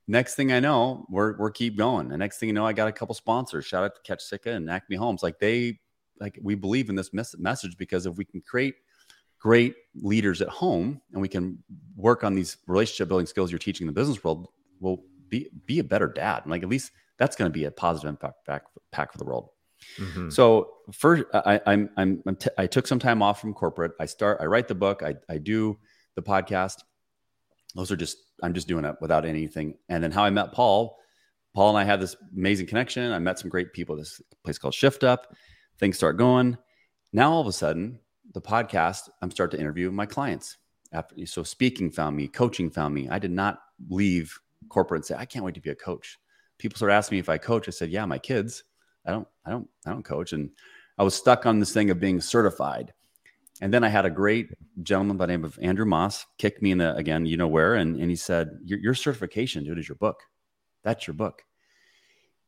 next 0.08 0.34
thing 0.34 0.52
I 0.52 0.58
know, 0.58 1.06
we're 1.08 1.36
we're 1.38 1.52
keep 1.52 1.76
going. 1.76 2.08
The 2.08 2.18
next 2.18 2.38
thing 2.38 2.48
you 2.48 2.54
know, 2.54 2.66
I 2.66 2.72
got 2.72 2.88
a 2.88 2.92
couple 2.92 3.14
sponsors. 3.14 3.66
Shout 3.66 3.84
out 3.84 3.94
to 3.94 4.00
Catch 4.02 4.22
Sitka 4.22 4.50
and 4.50 4.68
Acme 4.68 4.96
Homes. 4.96 5.22
Like 5.22 5.38
they 5.38 5.78
like 6.20 6.38
we 6.42 6.54
believe 6.54 6.88
in 6.88 6.94
this 6.94 7.12
mes- 7.12 7.38
message 7.38 7.76
because 7.76 8.06
if 8.06 8.16
we 8.16 8.24
can 8.24 8.40
create 8.40 8.74
great 9.38 9.74
leaders 9.94 10.42
at 10.42 10.48
home 10.48 11.00
and 11.12 11.22
we 11.22 11.28
can 11.28 11.62
work 11.96 12.24
on 12.24 12.34
these 12.34 12.56
relationship 12.66 13.08
building 13.08 13.26
skills 13.26 13.50
you're 13.50 13.58
teaching 13.58 13.86
in 13.86 13.94
the 13.94 13.98
business 13.98 14.22
world, 14.22 14.48
we'll 14.80 15.02
be 15.28 15.48
be 15.66 15.78
a 15.78 15.84
better 15.84 16.08
dad. 16.08 16.42
And 16.42 16.50
like 16.50 16.62
at 16.62 16.68
least 16.68 16.92
that's 17.18 17.36
going 17.36 17.50
to 17.50 17.56
be 17.56 17.64
a 17.64 17.70
positive 17.70 18.08
impact 18.08 18.46
back, 18.46 18.62
back 18.92 19.12
for 19.12 19.18
the 19.18 19.24
world. 19.24 19.50
Mm-hmm. 19.98 20.30
So 20.30 20.70
first, 20.92 21.24
I, 21.32 21.60
I'm 21.66 21.90
I'm, 21.96 22.22
I'm 22.26 22.36
t- 22.36 22.50
I 22.58 22.66
took 22.66 22.86
some 22.86 22.98
time 22.98 23.22
off 23.22 23.40
from 23.40 23.54
corporate. 23.54 23.92
I 24.00 24.06
start. 24.06 24.38
I 24.40 24.46
write 24.46 24.68
the 24.68 24.74
book. 24.74 25.02
I 25.02 25.14
I 25.28 25.38
do 25.38 25.78
the 26.16 26.22
podcast. 26.22 26.82
Those 27.74 27.92
are 27.92 27.96
just 27.96 28.16
I'm 28.42 28.54
just 28.54 28.68
doing 28.68 28.84
it 28.84 28.96
without 29.00 29.24
anything. 29.24 29.74
And 29.88 30.02
then 30.02 30.10
how 30.10 30.24
I 30.24 30.30
met 30.30 30.52
Paul. 30.52 30.96
Paul 31.54 31.70
and 31.70 31.78
I 31.78 31.84
had 31.84 32.00
this 32.00 32.16
amazing 32.36 32.66
connection. 32.66 33.10
I 33.10 33.18
met 33.18 33.38
some 33.38 33.50
great 33.50 33.72
people. 33.72 33.96
This 33.96 34.20
place 34.44 34.58
called 34.58 34.74
Shift 34.74 35.02
Up. 35.02 35.34
Things 35.78 35.96
start 35.96 36.16
going. 36.16 36.58
Now 37.12 37.32
all 37.32 37.40
of 37.40 37.46
a 37.46 37.52
sudden, 37.52 38.00
the 38.32 38.40
podcast, 38.40 39.08
I'm 39.22 39.30
start 39.30 39.50
to 39.52 39.60
interview 39.60 39.90
my 39.90 40.06
clients. 40.06 40.56
After 40.92 41.24
so 41.26 41.42
speaking 41.42 41.90
found 41.90 42.16
me, 42.16 42.28
coaching 42.28 42.70
found 42.70 42.94
me. 42.94 43.08
I 43.08 43.18
did 43.18 43.30
not 43.30 43.60
leave 43.88 44.36
corporate 44.68 45.00
and 45.00 45.06
say, 45.06 45.14
I 45.16 45.24
can't 45.24 45.44
wait 45.44 45.54
to 45.54 45.60
be 45.60 45.70
a 45.70 45.74
coach. 45.74 46.18
People 46.58 46.76
start 46.76 46.92
asking 46.92 47.16
me 47.16 47.20
if 47.20 47.28
I 47.28 47.38
coach. 47.38 47.68
I 47.68 47.70
said, 47.70 47.90
Yeah, 47.90 48.04
my 48.06 48.18
kids. 48.18 48.64
I 49.06 49.12
don't, 49.12 49.28
I 49.44 49.50
don't, 49.50 49.68
I 49.86 49.90
don't 49.90 50.04
coach. 50.04 50.32
And 50.32 50.50
I 50.98 51.02
was 51.02 51.14
stuck 51.14 51.46
on 51.46 51.60
this 51.60 51.72
thing 51.72 51.90
of 51.90 52.00
being 52.00 52.20
certified. 52.20 52.92
And 53.60 53.72
then 53.72 53.84
I 53.84 53.88
had 53.88 54.04
a 54.04 54.10
great 54.10 54.50
gentleman 54.82 55.16
by 55.16 55.26
the 55.26 55.32
name 55.32 55.44
of 55.44 55.58
Andrew 55.60 55.86
Moss 55.86 56.26
kick 56.38 56.60
me 56.62 56.70
in 56.72 56.78
the 56.78 56.94
again, 56.96 57.26
you 57.26 57.36
know 57.36 57.48
where, 57.48 57.74
and, 57.74 57.96
and 57.96 58.10
he 58.10 58.16
said, 58.16 58.50
your, 58.64 58.78
your 58.78 58.94
certification, 58.94 59.64
dude, 59.64 59.78
is 59.78 59.88
your 59.88 59.96
book. 59.96 60.20
That's 60.84 61.06
your 61.06 61.14
book. 61.14 61.42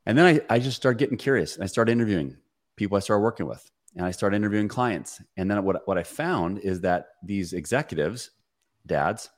And 0.07 0.17
then 0.17 0.27
I, 0.27 0.55
I 0.55 0.59
just 0.59 0.77
started 0.77 0.99
getting 0.99 1.19
curious. 1.19 1.55
And 1.55 1.65
I 1.65 1.67
started 1.67 1.93
interviewing 1.93 2.37
people 2.81 2.97
I 2.97 3.01
started 3.01 3.23
working 3.23 3.47
with, 3.47 3.71
and 3.95 4.07
I 4.07 4.11
started 4.11 4.37
interviewing 4.37 4.67
clients. 4.67 5.21
And 5.37 5.51
then 5.51 5.63
what, 5.65 5.87
what 5.87 5.99
I 5.99 6.03
found 6.03 6.61
is 6.61 6.81
that 6.81 7.09
these 7.23 7.53
executives, 7.53 8.31
dads, 8.87 9.29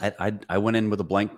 I, 0.00 0.12
I, 0.20 0.32
I 0.50 0.58
went 0.58 0.76
in 0.76 0.90
with 0.90 1.00
a 1.00 1.04
blank 1.04 1.32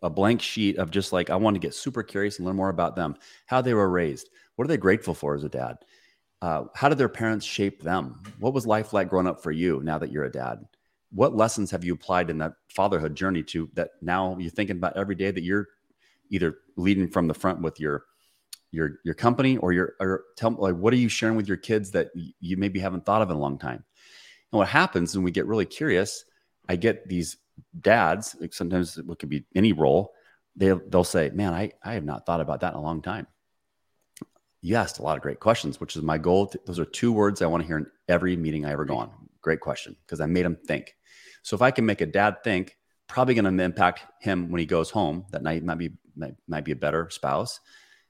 a 0.00 0.10
blank 0.10 0.40
sheet 0.40 0.76
of 0.78 0.92
just 0.92 1.12
like 1.12 1.28
I 1.28 1.34
wanted 1.34 1.60
to 1.60 1.66
get 1.66 1.74
super 1.74 2.04
curious 2.04 2.38
and 2.38 2.46
learn 2.46 2.54
more 2.54 2.68
about 2.68 2.94
them, 2.94 3.16
how 3.46 3.60
they 3.60 3.74
were 3.74 3.90
raised, 3.90 4.28
what 4.54 4.64
are 4.64 4.68
they 4.68 4.76
grateful 4.76 5.12
for 5.12 5.34
as 5.34 5.42
a 5.42 5.48
dad, 5.48 5.78
uh, 6.40 6.64
how 6.76 6.88
did 6.88 6.98
their 6.98 7.08
parents 7.08 7.44
shape 7.44 7.82
them? 7.82 8.22
What 8.38 8.54
was 8.54 8.64
life 8.64 8.92
like 8.92 9.08
growing 9.08 9.26
up 9.26 9.42
for 9.42 9.50
you 9.50 9.80
now 9.82 9.98
that 9.98 10.12
you're 10.12 10.22
a 10.22 10.30
dad? 10.30 10.60
What 11.10 11.34
lessons 11.34 11.72
have 11.72 11.82
you 11.82 11.94
applied 11.94 12.30
in 12.30 12.38
that 12.38 12.52
fatherhood 12.68 13.16
journey 13.16 13.42
to 13.44 13.68
that 13.74 13.90
now 14.00 14.36
you're 14.38 14.52
thinking 14.52 14.76
about 14.76 14.96
every 14.96 15.16
day 15.16 15.32
that 15.32 15.42
you're 15.42 15.66
either 16.30 16.58
leading 16.76 17.08
from 17.08 17.26
the 17.26 17.34
front 17.34 17.60
with 17.60 17.80
your 17.80 18.04
your 18.70 19.00
your 19.04 19.14
company 19.14 19.56
or 19.56 19.72
your 19.72 19.94
or 20.00 20.24
tell 20.36 20.50
like 20.50 20.74
what 20.74 20.92
are 20.92 20.96
you 20.96 21.08
sharing 21.08 21.36
with 21.36 21.48
your 21.48 21.56
kids 21.56 21.90
that 21.92 22.10
you 22.14 22.56
maybe 22.56 22.80
haven't 22.80 23.06
thought 23.06 23.22
of 23.22 23.30
in 23.30 23.36
a 23.36 23.40
long 23.40 23.58
time? 23.58 23.84
And 24.52 24.58
what 24.58 24.68
happens 24.68 25.14
when 25.14 25.24
we 25.24 25.30
get 25.30 25.46
really 25.46 25.66
curious, 25.66 26.24
I 26.68 26.76
get 26.76 27.08
these 27.08 27.36
dads, 27.80 28.36
like 28.40 28.54
sometimes 28.54 28.98
it 28.98 29.06
could 29.18 29.28
be 29.28 29.44
any 29.54 29.72
role, 29.72 30.12
they 30.56 30.72
they'll 30.88 31.04
say, 31.04 31.30
"Man, 31.30 31.54
I 31.54 31.72
I 31.82 31.94
have 31.94 32.04
not 32.04 32.26
thought 32.26 32.40
about 32.40 32.60
that 32.60 32.72
in 32.74 32.78
a 32.78 32.82
long 32.82 33.02
time." 33.02 33.26
you 34.60 34.74
asked 34.74 34.98
a 34.98 35.02
lot 35.02 35.16
of 35.16 35.22
great 35.22 35.40
questions, 35.40 35.80
which 35.80 35.96
is 35.96 36.02
my 36.02 36.18
goal. 36.18 36.48
To, 36.48 36.60
those 36.66 36.78
are 36.78 36.84
two 36.84 37.12
words 37.12 37.42
I 37.42 37.46
want 37.46 37.62
to 37.62 37.66
hear 37.66 37.78
in 37.78 37.86
every 38.08 38.36
meeting 38.36 38.64
I 38.64 38.72
ever 38.72 38.84
go 38.84 38.96
on. 38.96 39.10
Great 39.40 39.60
question, 39.60 39.96
because 40.04 40.20
I 40.20 40.26
made 40.26 40.44
him 40.44 40.56
think. 40.66 40.96
So 41.42 41.54
if 41.54 41.62
I 41.62 41.70
can 41.70 41.86
make 41.86 42.00
a 42.00 42.06
dad 42.06 42.42
think, 42.42 42.76
probably 43.06 43.34
going 43.34 43.56
to 43.56 43.64
impact 43.64 44.02
him 44.20 44.50
when 44.50 44.58
he 44.58 44.66
goes 44.66 44.90
home 44.90 45.24
that 45.30 45.42
night. 45.42 45.64
Might 45.64 45.78
be 45.78 45.90
might, 46.16 46.34
might 46.46 46.64
be 46.64 46.72
a 46.72 46.76
better 46.76 47.08
spouse. 47.10 47.60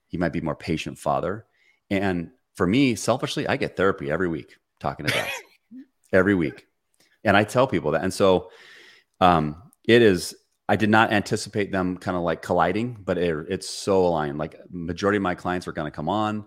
He 0.09 0.19
might 0.19 0.33
be 0.33 0.41
more 0.41 0.57
patient 0.57 0.99
father. 0.99 1.47
And 1.91 2.31
for 2.55 2.67
me, 2.67 2.95
selfishly, 2.95 3.47
I 3.47 3.57
get 3.57 3.77
therapy 3.77 4.11
every 4.11 4.29
week 4.29 4.57
talking 4.81 5.07
to 5.07 5.13
dads 5.13 5.31
every 6.13 6.35
week, 6.35 6.67
and 7.25 7.37
I 7.37 7.45
tell 7.45 7.67
people 7.67 7.93
that. 7.93 8.03
And 8.03 8.13
so 8.13 8.51
um, 9.21 9.63
it 9.85 10.03
is 10.03 10.35
I 10.69 10.77
did 10.77 10.91
not 10.91 11.13
anticipate 11.13 11.73
them 11.73 11.97
kind 11.97 12.17
of 12.17 12.23
like 12.23 12.43
colliding, 12.43 12.99
but 13.05 13.17
it, 13.17 13.47
it's 13.49 13.69
so 13.69 14.07
aligned. 14.07 14.39
Like 14.39 14.61
majority 14.71 15.17
of 15.17 15.23
my 15.23 15.35
clients 15.35 15.67
are 15.67 15.73
going 15.73 15.91
to 15.91 15.95
come 15.95 16.09
on. 16.09 16.45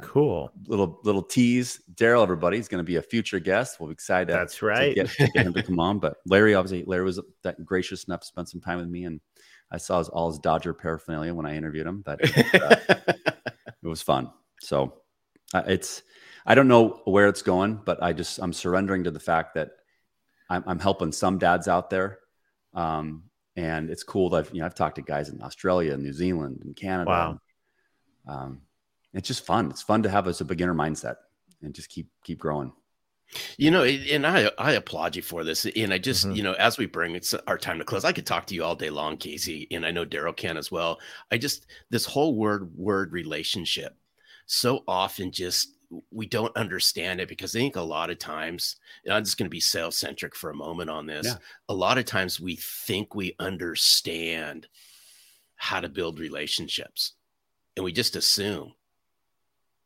Cool. 0.00 0.50
Little 0.66 1.00
little 1.04 1.22
tease. 1.22 1.80
Darrell, 1.94 2.22
everybody, 2.22 2.58
is 2.58 2.66
going 2.66 2.80
to 2.80 2.86
be 2.86 2.96
a 2.96 3.02
future 3.02 3.38
guest. 3.38 3.78
We'll 3.78 3.88
be 3.88 3.92
excited. 3.92 4.28
To, 4.28 4.32
That's 4.32 4.62
right. 4.62 4.88
To 4.88 4.94
get, 4.94 5.08
to 5.10 5.28
get 5.28 5.46
him 5.46 5.52
to 5.52 5.62
come 5.62 5.78
on. 5.78 6.00
But 6.00 6.16
Larry, 6.26 6.54
obviously, 6.54 6.84
Larry 6.84 7.04
was 7.04 7.20
that 7.42 7.64
gracious 7.64 8.04
enough 8.04 8.20
to 8.20 8.26
spend 8.26 8.48
some 8.48 8.60
time 8.60 8.78
with 8.78 8.88
me, 8.88 9.04
and 9.04 9.20
I 9.72 9.78
saw 9.78 9.98
his, 9.98 10.08
all 10.08 10.30
his 10.30 10.38
Dodger 10.38 10.74
paraphernalia 10.74 11.34
when 11.34 11.46
I 11.46 11.56
interviewed 11.56 11.86
him. 11.86 12.02
But 12.02 12.22
uh, 12.22 12.76
it 13.82 13.88
was 13.88 14.02
fun. 14.02 14.30
So 14.60 15.00
uh, 15.54 15.62
it's 15.66 16.02
I 16.44 16.54
don't 16.54 16.68
know 16.68 17.00
where 17.04 17.28
it's 17.28 17.42
going, 17.42 17.80
but 17.84 18.02
I 18.02 18.12
just 18.12 18.38
I'm 18.38 18.52
surrendering 18.52 19.04
to 19.04 19.10
the 19.10 19.20
fact 19.20 19.54
that 19.54 19.70
I'm, 20.50 20.62
I'm 20.66 20.78
helping 20.78 21.10
some 21.10 21.38
dads 21.38 21.68
out 21.68 21.88
there. 21.88 22.18
Um, 22.74 23.24
and 23.56 23.90
it's 23.90 24.02
cool 24.02 24.30
that 24.30 24.46
I've, 24.46 24.54
you 24.54 24.60
know 24.60 24.66
I've 24.66 24.74
talked 24.74 24.96
to 24.96 25.02
guys 25.02 25.30
in 25.30 25.42
Australia, 25.42 25.94
and 25.94 26.02
New 26.02 26.12
Zealand, 26.12 26.60
and 26.64 26.76
Canada. 26.76 27.10
Wow. 27.10 27.40
Um, 28.28 28.60
it's 29.14 29.28
just 29.28 29.44
fun. 29.44 29.70
It's 29.70 29.82
fun 29.82 30.02
to 30.04 30.10
have 30.10 30.26
as 30.26 30.40
a 30.40 30.44
beginner 30.44 30.74
mindset 30.74 31.16
and 31.62 31.74
just 31.74 31.88
keep 31.88 32.08
keep 32.24 32.38
growing. 32.38 32.72
You 33.56 33.70
know, 33.70 33.84
and 33.84 34.26
I 34.26 34.50
I 34.58 34.72
applaud 34.72 35.16
you 35.16 35.22
for 35.22 35.44
this. 35.44 35.64
And 35.64 35.92
I 35.92 35.98
just, 35.98 36.26
mm-hmm. 36.26 36.36
you 36.36 36.42
know, 36.42 36.52
as 36.54 36.78
we 36.78 36.86
bring 36.86 37.14
it's 37.14 37.34
our 37.46 37.58
time 37.58 37.78
to 37.78 37.84
close, 37.84 38.04
I 38.04 38.12
could 38.12 38.26
talk 38.26 38.46
to 38.46 38.54
you 38.54 38.64
all 38.64 38.76
day 38.76 38.90
long, 38.90 39.16
Casey, 39.16 39.66
and 39.70 39.86
I 39.86 39.90
know 39.90 40.04
Daryl 40.04 40.36
can 40.36 40.56
as 40.56 40.70
well. 40.70 41.00
I 41.30 41.38
just 41.38 41.66
this 41.90 42.04
whole 42.04 42.36
word 42.36 42.76
word 42.76 43.12
relationship 43.12 43.96
so 44.46 44.84
often 44.86 45.32
just 45.32 45.76
we 46.10 46.26
don't 46.26 46.56
understand 46.56 47.20
it 47.20 47.28
because 47.28 47.54
I 47.54 47.60
think 47.60 47.76
a 47.76 47.82
lot 47.82 48.10
of 48.10 48.18
times, 48.18 48.76
and 49.04 49.12
I'm 49.12 49.24
just 49.24 49.36
going 49.36 49.46
to 49.46 49.50
be 49.50 49.60
sales 49.60 49.96
centric 49.96 50.34
for 50.34 50.50
a 50.50 50.54
moment 50.54 50.90
on 50.90 51.06
this. 51.06 51.26
Yeah. 51.26 51.36
A 51.68 51.74
lot 51.74 51.98
of 51.98 52.04
times 52.04 52.40
we 52.40 52.56
think 52.56 53.14
we 53.14 53.36
understand 53.38 54.68
how 55.56 55.80
to 55.80 55.88
build 55.88 56.18
relationships 56.18 57.12
and 57.76 57.84
we 57.84 57.92
just 57.92 58.16
assume. 58.16 58.74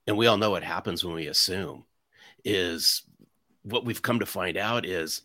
And 0.06 0.16
we 0.16 0.28
all 0.28 0.36
know 0.36 0.50
what 0.50 0.62
happens 0.62 1.04
when 1.04 1.14
we 1.14 1.26
assume 1.26 1.84
is 2.44 3.02
what 3.66 3.84
we've 3.84 4.02
come 4.02 4.20
to 4.20 4.26
find 4.26 4.56
out 4.56 4.86
is 4.86 5.22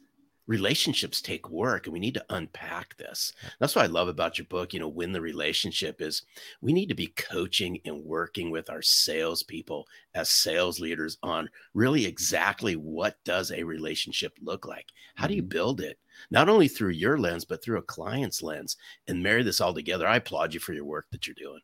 relationships 0.47 1.21
take 1.21 1.49
work 1.49 1.85
and 1.85 1.93
we 1.93 1.99
need 1.99 2.15
to 2.15 2.25
unpack 2.31 2.97
this. 2.97 3.31
That's 3.59 3.75
what 3.75 3.85
i 3.85 3.87
love 3.87 4.07
about 4.07 4.37
your 4.37 4.47
book 4.47 4.73
you 4.73 4.79
know 4.79 4.87
win 4.87 5.11
the 5.11 5.21
relationship 5.21 6.01
is 6.01 6.23
we 6.61 6.73
need 6.73 6.89
to 6.89 6.95
be 6.95 7.07
coaching 7.07 7.79
and 7.85 8.03
working 8.03 8.51
with 8.51 8.69
our 8.69 8.81
salespeople 8.81 9.87
as 10.15 10.29
sales 10.29 10.79
leaders 10.79 11.17
on 11.23 11.49
really 11.73 12.05
exactly 12.05 12.75
what 12.75 13.15
does 13.23 13.51
a 13.51 13.63
relationship 13.63 14.33
look 14.41 14.65
like? 14.65 14.87
How 15.15 15.27
do 15.27 15.35
you 15.35 15.41
mm-hmm. 15.41 15.49
build 15.49 15.81
it? 15.81 15.99
Not 16.31 16.49
only 16.49 16.67
through 16.67 16.89
your 16.89 17.17
lens 17.17 17.45
but 17.45 17.63
through 17.63 17.77
a 17.77 17.83
client's 17.83 18.41
lens 18.41 18.75
and 19.07 19.23
marry 19.23 19.43
this 19.43 19.61
all 19.61 19.73
together. 19.73 20.07
I 20.07 20.17
applaud 20.17 20.53
you 20.53 20.59
for 20.59 20.73
your 20.73 20.85
work 20.85 21.05
that 21.11 21.27
you're 21.27 21.35
doing. 21.35 21.61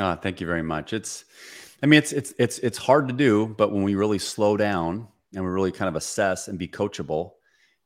Oh, 0.00 0.14
thank 0.14 0.40
you 0.40 0.46
very 0.46 0.62
much. 0.62 0.92
It's 0.92 1.24
i 1.82 1.86
mean 1.86 1.98
it's 1.98 2.12
it's 2.12 2.32
it's 2.38 2.58
it's 2.60 2.78
hard 2.78 3.08
to 3.08 3.14
do 3.14 3.54
but 3.58 3.72
when 3.72 3.82
we 3.82 3.96
really 3.96 4.18
slow 4.18 4.56
down 4.56 5.08
and 5.34 5.44
we 5.44 5.50
really 5.50 5.72
kind 5.72 5.88
of 5.88 5.96
assess 5.96 6.48
and 6.48 6.58
be 6.58 6.68
coachable 6.68 7.32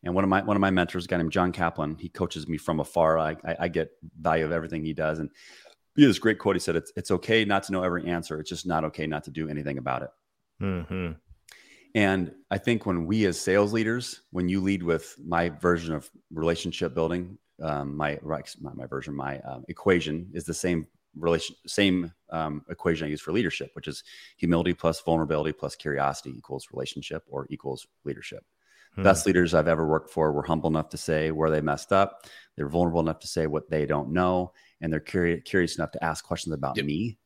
and 0.06 0.14
one 0.14 0.24
of 0.24 0.30
my 0.30 0.42
one 0.42 0.56
of 0.56 0.60
my 0.60 0.70
mentors, 0.70 1.04
a 1.04 1.08
guy 1.08 1.16
named 1.16 1.32
John 1.32 1.52
Kaplan, 1.52 1.96
he 1.98 2.08
coaches 2.08 2.46
me 2.46 2.58
from 2.58 2.80
afar. 2.80 3.18
I, 3.18 3.36
I, 3.44 3.56
I 3.60 3.68
get 3.68 3.90
value 4.20 4.44
of 4.44 4.52
everything 4.52 4.84
he 4.84 4.92
does. 4.92 5.18
And 5.18 5.30
he 5.96 6.02
has 6.02 6.10
this 6.10 6.18
great 6.18 6.38
quote. 6.38 6.54
He 6.54 6.60
said, 6.60 6.76
"It's 6.76 6.92
it's 6.96 7.10
okay 7.10 7.44
not 7.44 7.64
to 7.64 7.72
know 7.72 7.82
every 7.82 8.06
answer. 8.06 8.38
It's 8.38 8.48
just 8.48 8.66
not 8.66 8.84
okay 8.84 9.06
not 9.06 9.24
to 9.24 9.30
do 9.30 9.48
anything 9.48 9.78
about 9.78 10.02
it." 10.02 10.10
Mm-hmm. 10.62 11.12
And 11.94 12.32
I 12.50 12.58
think 12.58 12.86
when 12.86 13.06
we 13.06 13.24
as 13.26 13.40
sales 13.40 13.72
leaders, 13.72 14.20
when 14.30 14.48
you 14.48 14.60
lead 14.60 14.82
with 14.82 15.16
my 15.24 15.48
version 15.48 15.94
of 15.94 16.08
relationship 16.30 16.94
building, 16.94 17.38
um, 17.60 17.96
my 17.96 18.18
not 18.60 18.76
my 18.76 18.86
version, 18.86 19.14
my 19.14 19.40
um, 19.40 19.64
equation 19.68 20.30
is 20.34 20.44
the 20.44 20.54
same 20.54 20.86
relation, 21.18 21.56
same 21.66 22.12
um, 22.30 22.64
equation 22.68 23.06
I 23.06 23.10
use 23.10 23.20
for 23.20 23.32
leadership, 23.32 23.70
which 23.74 23.88
is 23.88 24.04
humility 24.36 24.74
plus 24.74 25.00
vulnerability 25.00 25.52
plus 25.52 25.76
curiosity 25.76 26.36
equals 26.36 26.68
relationship 26.72 27.24
or 27.28 27.46
equals 27.50 27.86
leadership. 28.04 28.44
Hmm. 28.94 29.02
Best 29.02 29.26
leaders 29.26 29.54
I've 29.54 29.68
ever 29.68 29.86
worked 29.86 30.10
for 30.10 30.32
were 30.32 30.42
humble 30.42 30.70
enough 30.70 30.90
to 30.90 30.96
say 30.96 31.30
where 31.30 31.50
they 31.50 31.60
messed 31.60 31.92
up. 31.92 32.26
They're 32.56 32.68
vulnerable 32.68 33.00
enough 33.00 33.20
to 33.20 33.26
say 33.26 33.46
what 33.46 33.70
they 33.70 33.86
don't 33.86 34.12
know, 34.12 34.52
and 34.80 34.92
they're 34.92 35.00
curious, 35.00 35.42
curious 35.44 35.76
enough 35.76 35.92
to 35.92 36.04
ask 36.04 36.24
questions 36.24 36.54
about 36.54 36.76
yep. 36.76 36.86
me. 36.86 37.18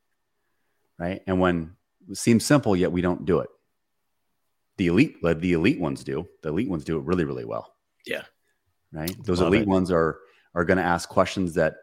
Right. 0.98 1.22
And 1.26 1.40
when 1.40 1.76
it 2.11 2.16
seems 2.16 2.44
simple, 2.44 2.76
yet 2.76 2.92
we 2.92 3.00
don't 3.00 3.24
do 3.24 3.40
it. 3.40 3.48
The 4.76 4.88
elite, 4.88 5.22
the 5.22 5.53
elite 5.53 5.81
ones 5.81 6.05
do. 6.05 6.26
The 6.42 6.50
elite 6.50 6.68
ones 6.68 6.85
do 6.85 6.98
it 6.98 7.05
really, 7.05 7.24
really 7.24 7.44
well. 7.44 7.74
Yeah. 8.07 8.22
Right. 8.92 9.14
Those 9.24 9.40
Love 9.40 9.48
elite 9.48 9.62
it. 9.62 9.68
ones 9.68 9.90
are 9.90 10.18
are 10.55 10.64
going 10.64 10.79
to 10.79 10.85
ask 10.85 11.09
questions 11.09 11.55
that 11.55 11.76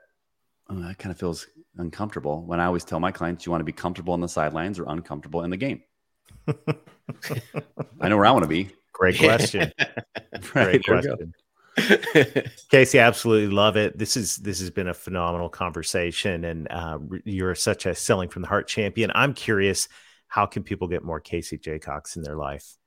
that 0.69 0.97
kind 0.97 1.11
of 1.11 1.19
feels 1.19 1.47
uncomfortable. 1.77 2.43
When 2.43 2.59
I 2.59 2.65
always 2.65 2.83
tell 2.83 2.99
my 2.99 3.11
clients, 3.11 3.45
you 3.45 3.51
want 3.51 3.61
to 3.61 3.65
be 3.65 3.71
comfortable 3.71 4.13
on 4.13 4.21
the 4.21 4.27
sidelines 4.27 4.79
or 4.79 4.85
uncomfortable 4.87 5.43
in 5.43 5.49
the 5.49 5.57
game. 5.57 5.81
I 6.47 8.09
know 8.09 8.17
where 8.17 8.25
I 8.25 8.31
want 8.31 8.43
to 8.43 8.49
be. 8.49 8.69
Great 8.93 9.17
question. 9.19 9.71
Great 10.51 10.83
question. 10.85 11.33
Casey, 12.69 12.99
absolutely 12.99 13.53
love 13.53 13.77
it. 13.77 13.97
This 13.97 14.17
is 14.17 14.37
this 14.37 14.59
has 14.59 14.71
been 14.71 14.87
a 14.87 14.93
phenomenal 14.93 15.49
conversation, 15.49 16.43
and 16.43 16.67
uh, 16.71 16.97
you're 17.23 17.55
such 17.55 17.85
a 17.85 17.93
selling 17.93 18.29
from 18.29 18.41
the 18.41 18.47
heart 18.47 18.67
champion. 18.67 19.11
I'm 19.13 19.33
curious, 19.33 19.87
how 20.27 20.45
can 20.47 20.63
people 20.63 20.87
get 20.87 21.03
more 21.03 21.19
Casey 21.19 21.57
Jacox 21.57 22.15
in 22.15 22.23
their 22.23 22.35
life? 22.35 22.77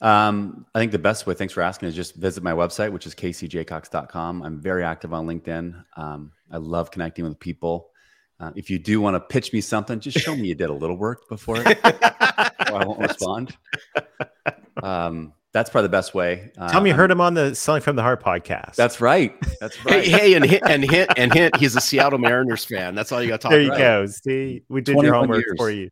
Um, 0.00 0.66
I 0.74 0.80
think 0.80 0.90
the 0.90 0.98
best 0.98 1.26
way, 1.26 1.34
thanks 1.34 1.54
for 1.54 1.62
asking, 1.62 1.88
is 1.88 1.94
just 1.94 2.16
visit 2.16 2.42
my 2.42 2.52
website, 2.52 2.92
which 2.92 3.06
is 3.06 3.14
caseyjacox.com. 3.14 4.42
I'm 4.42 4.60
very 4.60 4.84
active 4.84 5.12
on 5.12 5.26
LinkedIn. 5.26 5.84
Um, 5.96 6.32
I 6.52 6.58
love 6.58 6.90
connecting 6.90 7.24
with 7.24 7.38
people. 7.40 7.90
Uh, 8.38 8.50
if 8.56 8.70
you 8.70 8.78
do 8.78 9.00
want 9.00 9.14
to 9.14 9.20
pitch 9.20 9.52
me 9.52 9.60
something, 9.60 10.00
just 10.00 10.18
show 10.18 10.34
me 10.34 10.48
you 10.48 10.54
did 10.54 10.68
a 10.68 10.74
little 10.74 10.96
work 10.96 11.28
before 11.28 11.56
it. 11.58 11.78
I 11.84 12.84
won't 12.84 12.98
respond. 12.98 13.56
Um, 14.82 15.32
that's 15.52 15.68
probably 15.70 15.86
the 15.86 15.92
best 15.92 16.14
way. 16.14 16.50
Tell 16.70 16.80
me 16.80 16.90
you 16.90 16.96
heard 16.96 17.10
him 17.10 17.20
on 17.20 17.34
the 17.34 17.54
Selling 17.54 17.82
from 17.82 17.94
the 17.94 18.02
Heart 18.02 18.22
podcast. 18.22 18.74
That's 18.74 19.00
right. 19.00 19.34
That's 19.60 19.84
right. 19.84 20.02
hey, 20.02 20.10
hey, 20.10 20.34
and 20.34 20.44
hint, 20.44 20.62
and 20.66 20.82
hint, 20.82 21.10
and 21.16 21.32
hint. 21.32 21.56
He's 21.56 21.76
a 21.76 21.80
Seattle 21.80 22.18
Mariners 22.18 22.64
fan. 22.64 22.94
That's 22.94 23.12
all 23.12 23.22
you 23.22 23.28
got 23.28 23.42
to 23.42 23.48
talk. 23.48 23.52
About. 23.52 23.76
There 23.76 24.00
you 24.00 24.06
go. 24.06 24.06
See, 24.06 24.62
we 24.68 24.80
did 24.80 24.96
your 24.96 25.14
homework 25.14 25.44
years. 25.44 25.54
for 25.58 25.70
you. 25.70 25.90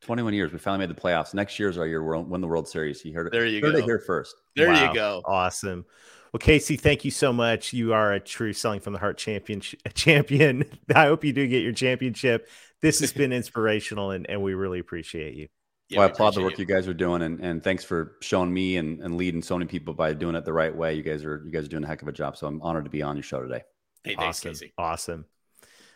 21 0.00 0.34
years. 0.34 0.52
We 0.52 0.58
finally 0.58 0.86
made 0.86 0.96
the 0.96 1.00
playoffs. 1.00 1.34
Next 1.34 1.58
year's 1.58 1.78
our 1.78 1.86
year. 1.86 2.02
We'll 2.02 2.24
win 2.24 2.40
the 2.40 2.46
World 2.48 2.66
Series. 2.66 3.04
You 3.04 3.12
heard 3.12 3.26
it. 3.28 3.32
There 3.32 3.46
you 3.46 3.60
heard 3.60 3.74
go. 3.74 3.78
It 3.78 3.84
here 3.84 3.98
first. 4.00 4.34
There 4.56 4.68
wow. 4.68 4.88
you 4.88 4.94
go. 4.94 5.22
Awesome. 5.26 5.84
Well, 6.32 6.38
Casey, 6.38 6.76
thank 6.76 7.04
you 7.04 7.10
so 7.10 7.32
much. 7.32 7.74
You 7.74 7.92
are 7.92 8.12
a 8.14 8.20
true 8.20 8.54
selling 8.54 8.80
from 8.80 8.94
the 8.94 8.98
heart 8.98 9.18
champion. 9.18 9.60
Champion. 9.94 10.64
I 10.94 11.04
hope 11.04 11.24
you 11.24 11.32
do 11.32 11.46
get 11.46 11.62
your 11.62 11.72
championship. 11.72 12.48
This 12.80 13.00
has 13.00 13.12
been 13.12 13.32
inspirational, 13.32 14.12
and, 14.12 14.28
and 14.28 14.42
we 14.42 14.54
really 14.54 14.78
appreciate 14.78 15.34
you. 15.34 15.48
Yeah, 15.90 15.98
well, 15.98 16.08
I 16.08 16.10
applaud 16.10 16.34
the 16.34 16.42
work 16.42 16.56
you. 16.56 16.64
you 16.64 16.74
guys 16.74 16.88
are 16.88 16.94
doing, 16.94 17.20
and, 17.20 17.38
and 17.40 17.62
thanks 17.62 17.84
for 17.84 18.16
showing 18.22 18.52
me 18.52 18.78
and, 18.78 19.00
and 19.02 19.18
leading 19.18 19.42
so 19.42 19.58
many 19.58 19.68
people 19.68 19.92
by 19.92 20.14
doing 20.14 20.34
it 20.34 20.46
the 20.46 20.52
right 20.52 20.74
way. 20.74 20.94
You 20.94 21.02
guys 21.02 21.22
are 21.22 21.42
you 21.44 21.52
guys 21.52 21.66
are 21.66 21.68
doing 21.68 21.84
a 21.84 21.86
heck 21.86 22.00
of 22.00 22.08
a 22.08 22.12
job. 22.12 22.38
So 22.38 22.46
I'm 22.46 22.62
honored 22.62 22.84
to 22.84 22.90
be 22.90 23.02
on 23.02 23.14
your 23.16 23.22
show 23.22 23.42
today. 23.42 23.62
Hey, 24.02 24.14
thanks, 24.14 24.38
awesome. 24.38 24.52
Casey. 24.52 24.72
Awesome. 24.78 25.26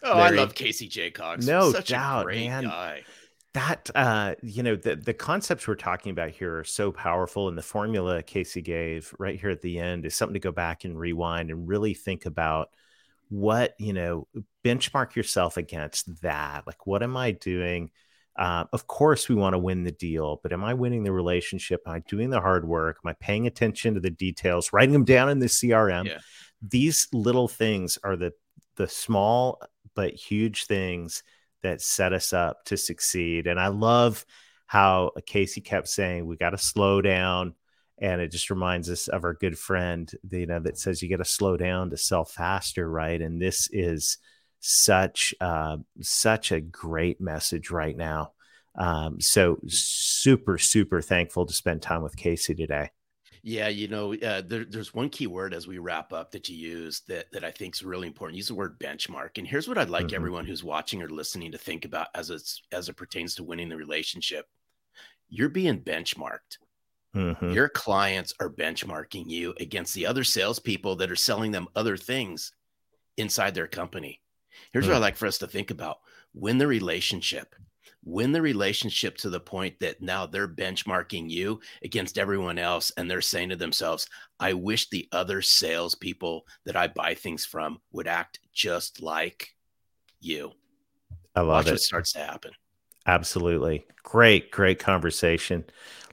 Oh, 0.03 0.19
Larry. 0.19 0.39
I 0.39 0.41
love 0.43 0.55
Casey 0.55 0.87
Jacox. 0.87 1.47
No 1.47 1.73
Such 1.73 1.89
doubt, 1.89 2.27
man. 2.27 2.65
Guy. 2.65 3.05
That 3.57 3.91
uh, 3.95 4.35
you 4.43 4.63
know, 4.63 4.77
the 4.77 4.97
the 4.97 5.15
concepts 5.15 5.67
we're 5.67 5.77
talking 5.77 6.13
about 6.13 6.29
here 6.31 6.59
are 6.59 6.65
so 6.65 6.93
powerful, 6.93 7.49
and 7.49 7.57
the 7.57 7.63
formula 7.63 8.23
Casey 8.23 8.61
gave 8.61 9.15
right 9.19 9.41
here 9.41 9.49
at 9.49 9.63
the 9.63 9.79
end 9.79 10.05
is 10.05 10.15
something 10.15 10.35
to 10.35 10.41
go 10.41 10.53
back 10.53 10.85
and 10.85 10.99
rewind 10.99 11.51
and 11.51 11.67
really 11.67 11.95
think 11.95 12.27
about 12.27 12.69
what 13.31 13.75
you 13.79 13.95
know 13.95 14.29
benchmark 14.63 15.15
yourself 15.15 15.57
against 15.57 16.21
that 16.23 16.65
like 16.65 16.87
what 16.87 17.03
am 17.03 17.17
i 17.17 17.33
doing 17.33 17.91
uh, 18.39 18.65
of 18.73 18.87
course, 18.87 19.29
we 19.29 19.35
want 19.35 19.55
to 19.55 19.59
win 19.59 19.83
the 19.85 19.93
deal, 19.93 20.41
but 20.43 20.53
am 20.53 20.63
I 20.63 20.75
winning 20.75 21.05
the 21.05 21.13
relationship? 21.13 21.81
Am 21.87 21.95
I 21.95 21.99
doing 22.01 22.29
the 22.29 22.41
hard 22.41 22.69
work? 22.69 22.99
Am 23.03 23.09
I 23.09 23.15
paying 23.15 23.47
attention 23.47 23.95
to 23.95 24.01
the 24.01 24.11
details, 24.11 24.73
writing 24.73 24.93
them 24.93 25.05
down 25.05 25.31
in 25.31 25.39
the 25.39 25.47
CRM? 25.47 26.05
Yeah. 26.05 26.19
These 26.61 27.09
little 27.13 27.49
things 27.49 27.99
are 28.05 28.17
the 28.17 28.33
the 28.77 28.89
small 28.89 29.63
but 29.95 30.13
huge 30.13 30.67
things 30.67 31.23
that 31.63 31.81
set 31.81 32.13
us 32.13 32.33
up 32.33 32.65
to 32.67 32.77
succeed. 32.77 33.47
And 33.47 33.59
I 33.59 33.69
love 33.69 34.25
how 34.67 35.13
Casey 35.27 35.61
kept 35.61 35.89
saying 35.89 36.27
we 36.27 36.37
got 36.37 36.51
to 36.51 36.59
slow 36.59 37.01
down, 37.01 37.55
and 37.99 38.21
it 38.21 38.31
just 38.31 38.51
reminds 38.51 38.91
us 38.91 39.09
of 39.09 39.25
our 39.25 39.35
good 39.35 39.59
friend, 39.59 40.11
you 40.31 40.47
know, 40.47 40.61
that 40.61 40.79
says 40.79 41.03
you 41.03 41.09
got 41.09 41.17
to 41.17 41.25
slow 41.25 41.57
down 41.57 41.91
to 41.91 41.97
sell 41.97 42.25
faster, 42.25 42.89
right? 42.89 43.21
And 43.21 43.41
this 43.41 43.69
is 43.73 44.19
such 44.61 45.35
uh, 45.41 45.79
such 46.01 46.53
a 46.53 46.61
great 46.61 47.21
message 47.21 47.71
right 47.71 47.97
now. 47.97 48.33
Um, 48.75 49.21
so 49.21 49.59
super 49.69 50.59
super 50.59 51.01
thankful 51.01 51.47
to 51.47 51.53
spend 51.55 51.81
time 51.83 52.03
with 52.03 52.17
Casey 52.17 52.55
today. 52.55 52.91
Yeah, 53.49 53.69
you 53.69 53.87
know, 53.87 54.13
uh, 54.13 54.43
there, 54.45 54.65
there's 54.65 54.93
one 54.93 55.09
key 55.09 55.29
word 55.29 55.55
as 55.55 55.69
we 55.69 55.79
wrap 55.79 56.13
up 56.13 56.33
that 56.33 56.49
you 56.49 56.57
use 56.57 57.03
that 57.07 57.31
that 57.31 57.45
I 57.45 57.53
think 57.53 57.77
is 57.77 57.85
really 57.85 58.09
important. 58.09 58.37
Use 58.37 58.49
the 58.49 58.57
word 58.57 58.77
benchmark, 58.81 59.39
and 59.39 59.47
here's 59.47 59.69
what 59.69 59.79
I'd 59.79 59.89
like 59.89 60.07
mm-hmm. 60.07 60.17
everyone 60.17 60.47
who's 60.47 60.65
watching 60.65 61.01
or 61.01 61.09
listening 61.09 61.53
to 61.53 61.59
think 61.59 61.85
about 61.85 62.09
as 62.17 62.29
it's 62.31 62.61
as 62.73 62.89
it 62.89 62.97
pertains 62.97 63.37
to 63.37 63.45
winning 63.45 63.69
the 63.69 63.77
relationship. 63.77 64.47
You're 65.29 65.49
being 65.49 65.81
benchmarked. 65.81 66.59
Mm-hmm. 67.15 67.53
Your 67.53 67.69
clients 67.69 68.35
are 68.41 68.51
benchmarking 68.51 69.31
you 69.31 69.55
against 69.61 69.95
the 69.95 70.07
other 70.07 70.25
salespeople 70.25 70.97
that 70.97 71.13
are 71.13 71.15
selling 71.15 71.53
them 71.53 71.69
other 71.77 71.97
things 71.97 72.53
inside 73.17 73.55
their 73.55 73.69
company. 73.69 74.23
Here's 74.73 74.87
mm. 74.87 74.89
what. 74.89 74.97
I 74.97 74.99
like 74.99 75.17
for 75.17 75.29
us 75.29 75.39
to 75.39 75.47
think 75.47 75.71
about 75.71 75.99
win 76.35 76.59
the 76.59 76.67
relationship. 76.67 77.55
Win 78.07 78.31
the 78.31 78.41
relationship 78.41 79.17
to 79.19 79.31
the 79.31 79.41
point 79.41 79.81
that 79.81 80.01
now 80.01 80.27
they're 80.27 80.47
benchmarking 80.47 81.29
you 81.29 81.61
against 81.83 82.19
everyone 82.19 82.57
else 82.57 82.93
and 82.97 83.11
they're 83.11 83.21
saying 83.21 83.49
to 83.49 83.57
themselves, 83.57 84.07
I 84.39 84.53
wish 84.53 84.89
the 84.89 85.09
other 85.11 85.43
salespeople 85.43 86.47
that 86.65 86.77
I 86.77 86.87
buy 86.87 87.15
things 87.15 87.45
from 87.45 87.81
would 87.91 88.07
act 88.07 88.39
just 88.53 89.03
like 89.03 89.57
you. 90.21 90.53
I 91.35 91.41
love 91.41 91.49
Watch 91.49 91.67
it. 91.67 91.73
What 91.73 91.81
starts 91.81 92.13
to 92.13 92.21
happen. 92.21 92.53
Absolutely. 93.07 93.87
Great, 94.05 94.53
great 94.53 94.79
conversation. 94.79 95.65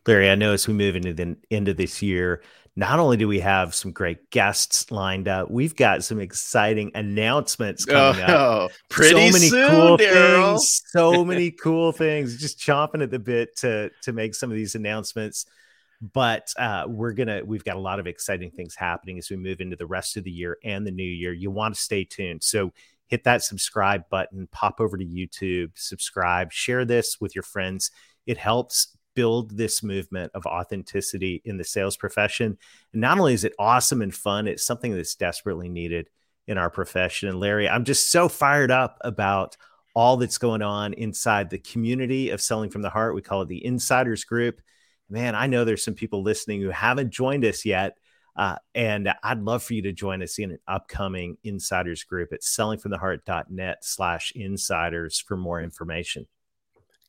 Larry, 0.07 0.29
I 0.29 0.35
know 0.35 0.53
as 0.53 0.67
we 0.67 0.73
move 0.73 0.95
into 0.95 1.13
the 1.13 1.37
end 1.51 1.67
of 1.67 1.77
this 1.77 2.01
year, 2.01 2.41
not 2.75 2.99
only 2.99 3.17
do 3.17 3.27
we 3.27 3.39
have 3.39 3.75
some 3.75 3.91
great 3.91 4.31
guests 4.31 4.89
lined 4.89 5.27
up, 5.27 5.51
we've 5.51 5.75
got 5.75 6.03
some 6.03 6.19
exciting 6.19 6.91
announcements 6.95 7.85
coming 7.85 8.23
oh, 8.27 8.65
up. 8.65 8.71
Pretty 8.89 9.11
so 9.11 9.37
many 9.37 9.49
soon, 9.49 9.69
cool 9.69 9.97
Darrell. 9.97 10.57
things. 10.57 10.81
So 10.87 11.23
many 11.25 11.51
cool 11.51 11.91
things. 11.91 12.39
Just 12.39 12.59
chomping 12.59 13.03
at 13.03 13.11
the 13.11 13.19
bit 13.19 13.55
to 13.57 13.91
to 14.01 14.13
make 14.13 14.33
some 14.33 14.49
of 14.49 14.55
these 14.55 14.73
announcements. 14.73 15.45
But 16.01 16.51
uh, 16.57 16.85
we're 16.87 17.13
gonna 17.13 17.43
we've 17.45 17.63
got 17.63 17.75
a 17.75 17.79
lot 17.79 17.99
of 17.99 18.07
exciting 18.07 18.49
things 18.49 18.75
happening 18.75 19.19
as 19.19 19.29
we 19.29 19.37
move 19.37 19.61
into 19.61 19.75
the 19.75 19.85
rest 19.85 20.17
of 20.17 20.23
the 20.23 20.31
year 20.31 20.57
and 20.63 20.85
the 20.85 20.91
new 20.91 21.03
year. 21.03 21.31
You 21.31 21.51
want 21.51 21.75
to 21.75 21.81
stay 21.81 22.03
tuned. 22.05 22.43
So 22.43 22.73
hit 23.05 23.23
that 23.25 23.43
subscribe 23.43 24.09
button, 24.09 24.47
pop 24.51 24.81
over 24.81 24.97
to 24.97 25.05
YouTube, 25.05 25.71
subscribe, 25.75 26.51
share 26.51 26.85
this 26.85 27.21
with 27.21 27.35
your 27.35 27.43
friends. 27.43 27.91
It 28.25 28.39
helps 28.39 28.97
build 29.15 29.55
this 29.57 29.83
movement 29.83 30.31
of 30.33 30.45
authenticity 30.45 31.41
in 31.45 31.57
the 31.57 31.63
sales 31.63 31.97
profession. 31.97 32.57
And 32.91 33.01
not 33.01 33.19
only 33.19 33.33
is 33.33 33.43
it 33.43 33.53
awesome 33.59 34.01
and 34.01 34.13
fun, 34.13 34.47
it's 34.47 34.65
something 34.65 34.93
that's 34.93 35.15
desperately 35.15 35.69
needed 35.69 36.09
in 36.47 36.57
our 36.57 36.69
profession. 36.69 37.29
And 37.29 37.39
Larry, 37.39 37.69
I'm 37.69 37.85
just 37.85 38.11
so 38.11 38.27
fired 38.27 38.71
up 38.71 38.97
about 39.01 39.57
all 39.95 40.17
that's 40.17 40.37
going 40.37 40.61
on 40.61 40.93
inside 40.93 41.49
the 41.49 41.59
community 41.59 42.31
of 42.31 42.41
selling 42.41 42.69
from 42.69 42.81
the 42.81 42.89
heart. 42.89 43.15
We 43.15 43.21
call 43.21 43.43
it 43.43 43.47
the 43.47 43.63
insiders 43.63 44.23
group. 44.23 44.61
Man, 45.09 45.35
I 45.35 45.47
know 45.47 45.63
there's 45.63 45.83
some 45.83 45.93
people 45.93 46.23
listening 46.23 46.61
who 46.61 46.69
haven't 46.69 47.11
joined 47.11 47.45
us 47.45 47.65
yet. 47.65 47.97
Uh, 48.35 48.55
and 48.73 49.13
I'd 49.21 49.43
love 49.43 49.61
for 49.61 49.75
you 49.75 49.83
to 49.83 49.91
join 49.91 50.23
us 50.23 50.39
in 50.39 50.51
an 50.51 50.59
upcoming 50.67 51.37
insiders 51.43 52.03
group 52.03 52.33
at 52.33 52.41
sellingfromtheheart.net 52.41 53.85
slash 53.85 54.31
insiders 54.35 55.19
for 55.19 55.37
more 55.37 55.61
information 55.61 56.25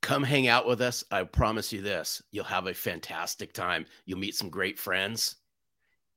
come 0.04 0.22
hang 0.22 0.48
out 0.48 0.66
with 0.66 0.82
us. 0.82 1.02
I 1.10 1.24
promise 1.24 1.72
you 1.72 1.80
this 1.80 2.22
you'll 2.30 2.44
have 2.44 2.66
a 2.66 2.74
fantastic 2.74 3.54
time. 3.54 3.86
You'll 4.04 4.18
meet 4.18 4.34
some 4.34 4.50
great 4.50 4.78
friends. 4.78 5.36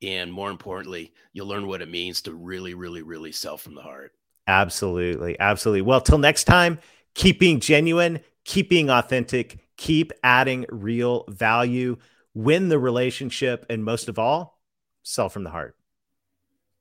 And 0.03 0.31
more 0.31 0.51
importantly, 0.51 1.13
you'll 1.33 1.47
learn 1.47 1.67
what 1.67 1.81
it 1.81 1.89
means 1.89 2.21
to 2.23 2.33
really, 2.33 2.73
really, 2.75 3.01
really 3.01 3.31
sell 3.31 3.57
from 3.57 3.73
the 3.73 3.81
heart. 3.81 4.11
Absolutely. 4.45 5.39
Absolutely. 5.39 5.81
Well, 5.81 6.01
till 6.01 6.19
next 6.19 6.43
time, 6.43 6.79
keep 7.15 7.39
being 7.39 7.59
genuine, 7.59 8.19
keep 8.43 8.69
being 8.69 8.89
authentic, 8.89 9.57
keep 9.77 10.11
adding 10.21 10.65
real 10.69 11.23
value, 11.29 11.97
win 12.35 12.69
the 12.69 12.77
relationship, 12.77 13.65
and 13.69 13.83
most 13.83 14.07
of 14.07 14.19
all, 14.19 14.61
sell 15.01 15.29
from 15.29 15.45
the 15.45 15.49
heart. 15.49 15.75